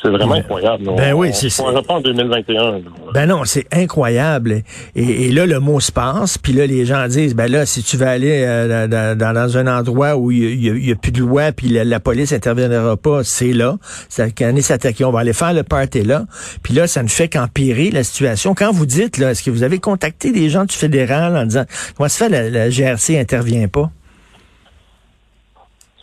c'est, 0.01 0.09
vraiment 0.09 0.33
Ben, 0.35 0.39
incroyable. 0.41 0.85
ben 0.97 1.13
on, 1.13 1.19
oui, 1.19 1.29
on 1.29 1.33
c'est- 1.33 1.61
pas 1.87 1.93
en 1.93 2.01
2021. 2.01 2.71
là. 2.71 2.77
Ben 3.13 3.25
non, 3.27 3.43
c'est 3.45 3.65
incroyable. 3.73 4.61
Et, 4.95 5.27
et 5.27 5.31
là, 5.31 5.45
le 5.45 5.59
mot 5.59 5.79
se 5.79 5.91
passe, 5.91 6.37
puis 6.37 6.53
là, 6.53 6.65
les 6.65 6.85
gens 6.85 7.07
disent, 7.07 7.35
ben 7.35 7.49
là, 7.51 7.65
si 7.65 7.83
tu 7.83 7.97
vas 7.97 8.09
aller 8.11 8.43
euh, 8.45 9.15
dans, 9.15 9.57
un 9.57 9.67
endroit 9.79 10.15
où 10.15 10.31
il 10.31 10.85
y 10.85 10.91
a- 10.91 10.95
plus 10.95 11.11
de 11.11 11.19
loi, 11.19 11.51
puis 11.51 11.67
la, 11.69 11.83
la 11.83 11.99
police 11.99 12.33
interviendra 12.33 12.97
pas, 12.97 13.23
c'est 13.23 13.53
là. 13.53 13.75
C'est 14.09 14.33
qu'on 14.37 14.55
est 14.55 14.61
s'attaquer, 14.61 15.05
on 15.05 15.11
va 15.11 15.19
aller 15.19 15.33
faire 15.33 15.53
le 15.53 15.63
party 15.63 16.03
là. 16.03 16.25
Puis 16.63 16.73
là, 16.73 16.87
ça 16.87 17.03
ne 17.03 17.07
fait 17.07 17.27
qu'empirer 17.27 17.91
la 17.91 18.03
situation. 18.03 18.53
Quand 18.55 18.71
vous 18.71 18.85
dites, 18.85 19.17
là, 19.17 19.31
est-ce 19.31 19.43
que 19.43 19.51
vous 19.51 19.63
avez 19.63 19.79
contacté 19.79 20.31
des 20.31 20.49
gens 20.49 20.65
du 20.65 20.75
fédéral 20.75 21.35
en 21.37 21.45
disant, 21.45 21.65
comment 21.95 22.09
se 22.09 22.17
fait 22.17 22.29
la, 22.29 22.49
la 22.49 22.69
GRC 22.69 23.17
intervient 23.19 23.67
pas? 23.67 23.89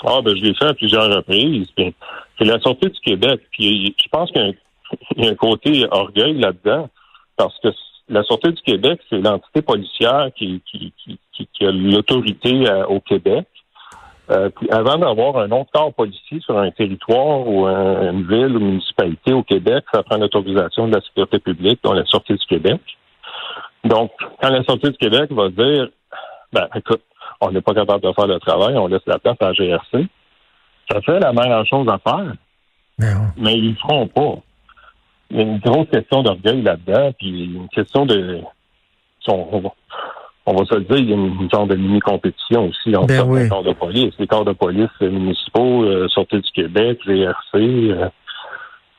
Ah, 0.04 0.18
ben, 0.24 0.34
je 0.36 0.42
l'ai 0.42 0.54
fait 0.54 0.64
à 0.66 0.74
plusieurs 0.74 1.08
reprises. 1.14 1.68
Puis, 1.76 1.94
C'est 2.42 2.48
la 2.48 2.58
sortie 2.60 2.88
du 2.90 3.00
Québec. 3.00 3.40
Puis, 3.52 3.94
je 4.02 4.08
pense 4.10 4.30
qu'il 4.32 4.56
y 5.16 5.26
a 5.26 5.30
un, 5.30 5.34
côté 5.36 5.86
orgueil 5.90 6.34
là-dedans. 6.34 6.88
Parce 7.36 7.56
que 7.60 7.68
la 8.08 8.24
sortie 8.24 8.50
du 8.50 8.62
Québec, 8.62 9.00
c'est 9.08 9.20
l'entité 9.20 9.62
policière 9.62 10.28
qui, 10.36 10.60
qui, 10.68 10.92
qui, 11.04 11.18
qui- 11.54 11.64
a 11.64 11.70
l'autorité 11.70 12.68
euh, 12.68 12.84
au 12.86 12.98
Québec. 13.00 13.46
Euh, 14.30 14.50
puis 14.50 14.68
avant 14.70 14.98
d'avoir 14.98 15.36
un 15.38 15.50
autre 15.52 15.70
corps 15.72 15.94
policier 15.94 16.40
sur 16.40 16.58
un 16.58 16.70
territoire 16.72 17.46
ou 17.46 17.66
un- 17.66 18.10
une 18.10 18.26
ville 18.26 18.56
ou 18.56 18.60
une 18.60 18.70
municipalité 18.72 19.32
au 19.32 19.44
Québec, 19.44 19.84
ça 19.92 20.02
prend 20.02 20.16
l'autorisation 20.16 20.88
de 20.88 20.94
la 20.96 21.00
sécurité 21.00 21.38
publique, 21.38 21.78
dont 21.84 21.92
la 21.92 22.04
sortie 22.06 22.34
du 22.34 22.46
Québec. 22.46 22.80
Donc, 23.84 24.10
quand 24.40 24.48
la 24.50 24.64
sortie 24.64 24.90
du 24.90 24.96
Québec 24.96 25.30
va 25.30 25.48
dire, 25.48 25.88
ben, 26.52 26.68
écoute, 26.74 27.02
on 27.40 27.52
n'est 27.52 27.60
pas 27.60 27.74
capable 27.74 28.02
de 28.02 28.12
faire 28.12 28.26
le 28.26 28.40
travail, 28.40 28.76
on 28.76 28.88
laisse 28.88 29.06
la 29.06 29.18
place 29.20 29.36
à 29.40 29.46
la 29.46 29.52
GRC, 29.54 30.06
ça 30.90 31.00
fait 31.02 31.20
la 31.20 31.32
meilleure 31.32 31.66
chose 31.66 31.86
à 31.88 31.98
faire, 31.98 32.32
Non. 32.98 33.26
mais 33.36 33.54
ils 33.58 33.70
le 33.70 33.76
feront 33.76 34.06
pas. 34.08 34.36
Il 35.30 35.36
y 35.38 35.40
a 35.40 35.44
une 35.44 35.58
grosse 35.58 35.88
question 35.90 36.22
d'orgueil 36.22 36.62
là-dedans, 36.62 37.12
puis 37.18 37.44
une 37.44 37.68
question 37.68 38.04
de... 38.06 38.40
On, 39.28 39.60
va, 39.60 39.70
on 40.46 40.54
va 40.54 40.64
se 40.66 40.74
le 40.74 40.80
dire, 40.84 40.96
il 40.98 41.08
y 41.10 41.12
a 41.12 41.16
une, 41.16 41.40
une 41.40 41.50
genre 41.50 41.66
de 41.66 41.76
mini-compétition 41.76 42.68
aussi 42.68 42.94
entre 42.96 43.06
Ben 43.06 43.22
oui. 43.26 43.48
corps 43.48 43.62
de 43.62 43.72
police. 43.72 44.12
Les 44.18 44.26
corps 44.26 44.44
de 44.44 44.52
police 44.52 44.90
municipaux, 45.00 45.84
euh, 45.84 46.08
Sûreté 46.08 46.40
du 46.40 46.50
Québec, 46.50 46.98
GRC... 47.06 47.54
euh, 47.54 48.08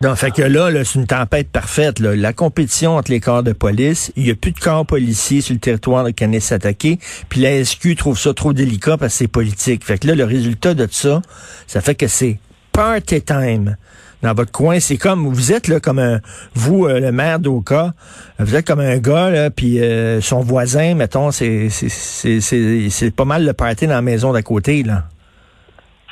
Non, 0.03 0.17
fait 0.17 0.31
que 0.31 0.41
là, 0.41 0.69
là 0.69 0.83
c'est 0.83 0.99
une 0.99 1.07
tempête 1.07 1.47
parfaite. 1.47 2.01
Là. 2.01 2.13
La 2.13 2.33
compétition 2.33 2.97
entre 2.97 3.09
les 3.09 3.21
corps 3.21 3.41
de 3.41 3.53
police, 3.53 4.11
il 4.17 4.25
n'y 4.25 4.31
a 4.31 4.35
plus 4.35 4.51
de 4.51 4.59
corps 4.59 4.85
policiers 4.85 5.39
sur 5.39 5.53
le 5.53 5.61
territoire 5.61 6.03
de 6.03 6.09
Kanesatake, 6.09 6.99
puis 7.29 7.39
la 7.39 7.63
SQ 7.63 7.95
trouve 7.95 8.19
ça 8.19 8.33
trop 8.33 8.51
délicat 8.51 8.97
parce 8.97 9.13
que 9.13 9.19
c'est 9.19 9.27
politique. 9.29 9.85
Fait 9.85 9.97
que 9.97 10.07
là, 10.07 10.15
le 10.15 10.25
résultat 10.25 10.73
de 10.73 10.89
ça, 10.91 11.21
ça 11.67 11.79
fait 11.79 11.95
que 11.95 12.07
c'est 12.07 12.37
party 12.73 13.21
time. 13.21 13.77
Dans 14.23 14.33
votre 14.33 14.51
coin, 14.51 14.81
c'est 14.81 14.97
comme 14.97 15.25
vous 15.25 15.53
êtes 15.53 15.69
là 15.69 15.79
comme 15.79 15.99
un 15.99 16.19
vous 16.53 16.85
euh, 16.85 16.99
le 16.99 17.13
maire 17.13 17.39
d'Oka, 17.39 17.93
vous 18.39 18.55
êtes 18.55 18.67
comme 18.67 18.81
un 18.81 18.97
gars 18.97 19.29
là 19.29 19.51
puis 19.51 19.79
euh, 19.79 20.19
son 20.19 20.41
voisin 20.41 20.95
mettons 20.95 21.31
c'est 21.31 21.69
c'est 21.69 22.41
c'est 22.41 23.11
pas 23.11 23.25
mal 23.25 23.45
le 23.45 23.53
party 23.53 23.87
dans 23.87 23.93
la 23.93 24.01
maison 24.01 24.33
d'à 24.33 24.41
côté 24.41 24.83
là. 24.83 25.05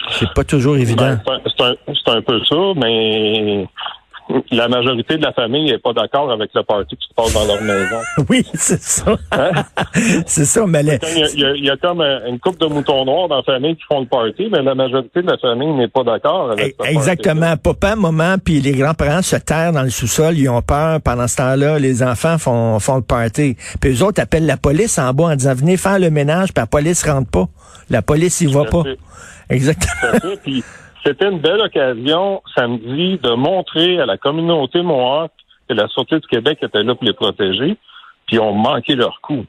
C'est 0.10 0.34
pas 0.34 0.44
toujours 0.44 0.78
évident. 0.78 1.18
Ben, 1.26 1.40
c'est 1.46 1.64
un, 1.64 2.18
un 2.18 2.22
peu 2.22 2.44
ça, 2.46 2.56
mais 2.76 3.68
la 4.52 4.67
majorité 4.67 5.17
de 5.17 5.24
la 5.24 5.34
famille 5.34 5.72
n'est 5.72 5.78
pas 5.80 5.94
d'accord 5.94 6.32
avec 6.32 6.50
le 6.54 6.63
party 6.63 6.96
qui 6.96 7.08
se 7.08 7.13
passe 7.13 7.34
dans 7.34 7.46
leur 7.46 7.62
maison. 7.62 7.98
Oui, 8.30 8.46
c'est 8.54 8.82
ça. 8.82 9.15
Hein? 9.32 9.52
c'est 10.26 10.46
ça, 10.46 10.65
mais 10.67 10.82
Il 10.82 10.88
y, 10.88 11.24
a, 11.24 11.28
il 11.34 11.39
y 11.39 11.46
a- 11.46 11.56
il 11.56 11.65
y 11.65 11.70
a 11.70 11.78
comme 11.78 12.02
euh, 12.02 12.28
une 12.30 12.39
couple 12.39 12.60
de 12.60 12.65
moutons 12.67 13.06
noirs 13.06 13.28
dans 13.28 13.38
la 13.38 13.44
famille 13.44 13.76
qui 13.76 13.84
font 13.88 14.00
le 14.02 14.06
party, 14.08 14.48
mais 14.52 14.62
la 14.62 14.76
majorité 14.76 15.22
de 15.22 15.28
la 15.28 15.38
famille 15.38 15.72
n'est 15.74 15.88
pas 15.88 16.04
d'accord 16.04 16.52
avec 16.52 16.76
ça. 16.80 16.89
Exactement. 16.89 17.56
Papa, 17.58 17.96
maman, 17.96 18.36
puis 18.44 18.62
les 18.62 18.72
grands-parents 18.74 19.22
se 19.22 19.36
terrent 19.38 19.72
dans 19.74 19.84
le 19.84 19.89
sous-sol, 19.89 20.38
ils 20.38 20.50
ont 20.50 20.62
peur. 20.62 21.02
Pendant 21.02 21.28
ce 21.28 21.38
temps-là, 21.38 21.80
les 21.80 22.04
enfants 22.04 22.38
font, 22.38 22.80
font 22.80 22.96
le 22.98 23.02
party. 23.02 23.56
Puis 23.80 23.91
eux 24.00 24.04
autres 24.04 24.22
appellent 24.22 24.46
la 24.46 24.58
police 24.58 24.98
en 25.00 25.13
bas 25.13 25.26
en 25.26 25.36
disant 25.36 25.54
venez 25.56 25.78
faire 25.78 26.00
le 26.00 26.10
ménage, 26.10 26.54
puis 26.54 26.62
la 26.62 26.67
police 26.67 27.04
rentre 27.06 27.30
pas. 27.30 27.48
La 27.89 28.02
police 28.02 28.41
y 28.41 28.46
va 28.48 28.65
pas. 28.65 28.84
Exactement. 29.50 30.20
C'était 31.04 31.30
une 31.30 31.40
belle 31.40 31.62
occasion 31.62 32.42
samedi 32.56 33.18
de 33.22 33.34
montrer 33.36 34.00
à 34.00 34.06
la 34.06 34.18
communauté 34.18 34.82
Mohawk 34.82 35.32
que 35.68 35.74
la 35.74 35.88
Sûreté 35.88 36.20
du 36.20 36.28
Québec 36.28 36.60
était 36.62 36.84
là 36.84 36.94
pour 36.96 37.06
les 37.06 37.14
protéger, 37.14 37.78
puis 38.28 38.36
ils 38.36 38.40
ont 38.40 38.54
manqué 38.54 38.96
leur 38.96 39.20
coup. 39.22 39.46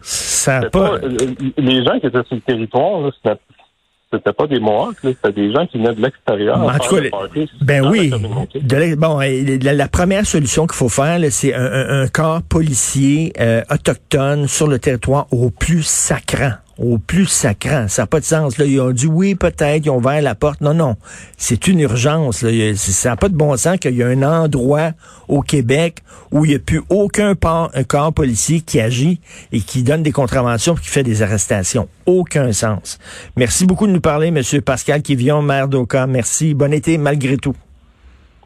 Ça 0.00 0.58
a 0.58 0.60
pas. 0.62 0.68
pas- 0.70 1.04
euh, 1.04 1.08
les 1.56 1.84
gens 1.84 1.98
qui 1.98 2.06
étaient 2.06 2.22
sur 2.28 2.36
le 2.36 2.40
territoire, 2.42 3.00
là, 3.00 3.10
c'était 4.12 4.32
pas 4.32 4.46
des 4.46 4.60
Mohawks, 4.60 4.96
c'était 5.02 5.32
des 5.32 5.52
gens 5.52 5.66
qui 5.66 5.78
venaient 5.78 5.94
de 5.94 6.00
l'extérieur. 6.00 6.58
En 6.62 6.78
tout 6.78 6.94
cas, 6.96 7.00
le 7.00 7.46
Ben 7.64 7.86
oui. 7.88 8.10
De 8.10 8.94
bon, 8.94 9.18
la, 9.18 9.74
la 9.74 9.88
première 9.88 10.24
solution 10.24 10.66
qu'il 10.66 10.76
faut 10.76 10.88
faire, 10.88 11.18
c'est 11.30 11.52
un 11.54 12.06
corps 12.08 12.42
policier 12.48 13.32
euh, 13.40 13.62
autochtone 13.70 14.46
sur 14.46 14.68
le 14.68 14.78
territoire 14.78 15.26
au 15.32 15.50
plus 15.50 15.82
sacrant. 15.84 16.52
Au 16.78 16.98
plus 16.98 17.26
sacrant. 17.26 17.88
Ça 17.88 18.02
n'a 18.02 18.06
pas 18.06 18.20
de 18.20 18.24
sens. 18.24 18.56
Là. 18.56 18.64
Ils 18.64 18.80
ont 18.80 18.92
dit 18.92 19.06
oui, 19.08 19.34
peut-être, 19.34 19.84
ils 19.84 19.90
ont 19.90 19.96
ouvert 19.96 20.22
la 20.22 20.36
porte. 20.36 20.60
Non, 20.60 20.74
non. 20.74 20.94
C'est 21.36 21.66
une 21.66 21.80
urgence. 21.80 22.42
Là. 22.42 22.50
Ça 22.76 23.10
n'a 23.10 23.16
pas 23.16 23.28
de 23.28 23.34
bon 23.34 23.56
sens 23.56 23.78
qu'il 23.78 23.96
y 23.96 24.02
a 24.02 24.06
un 24.06 24.22
endroit 24.22 24.92
au 25.26 25.42
Québec 25.42 26.02
où 26.30 26.44
il 26.44 26.50
n'y 26.50 26.54
a 26.54 26.60
plus 26.60 26.82
aucun 26.88 27.34
port- 27.34 27.70
un 27.74 27.82
corps 27.82 28.12
policier 28.12 28.60
qui 28.60 28.78
agit 28.80 29.18
et 29.50 29.60
qui 29.60 29.82
donne 29.82 30.04
des 30.04 30.12
contraventions 30.12 30.74
et 30.76 30.80
qui 30.80 30.88
fait 30.88 31.02
des 31.02 31.22
arrestations. 31.22 31.88
Aucun 32.06 32.52
sens. 32.52 32.98
Merci 33.36 33.66
beaucoup 33.66 33.88
de 33.88 33.92
nous 33.92 34.00
parler, 34.00 34.28
M. 34.28 34.40
Pascal 34.64 35.02
Kivion, 35.02 35.42
maire 35.42 35.66
d'Oka. 35.66 36.06
Merci. 36.06 36.54
Bon 36.54 36.72
été 36.72 36.96
malgré 36.96 37.38
tout. 37.38 37.56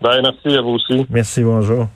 Ben, 0.01 0.23
merci 0.23 0.57
à 0.57 0.63
vous 0.63 0.71
aussi. 0.71 1.07
Merci, 1.11 1.43
bonjour. 1.43 1.87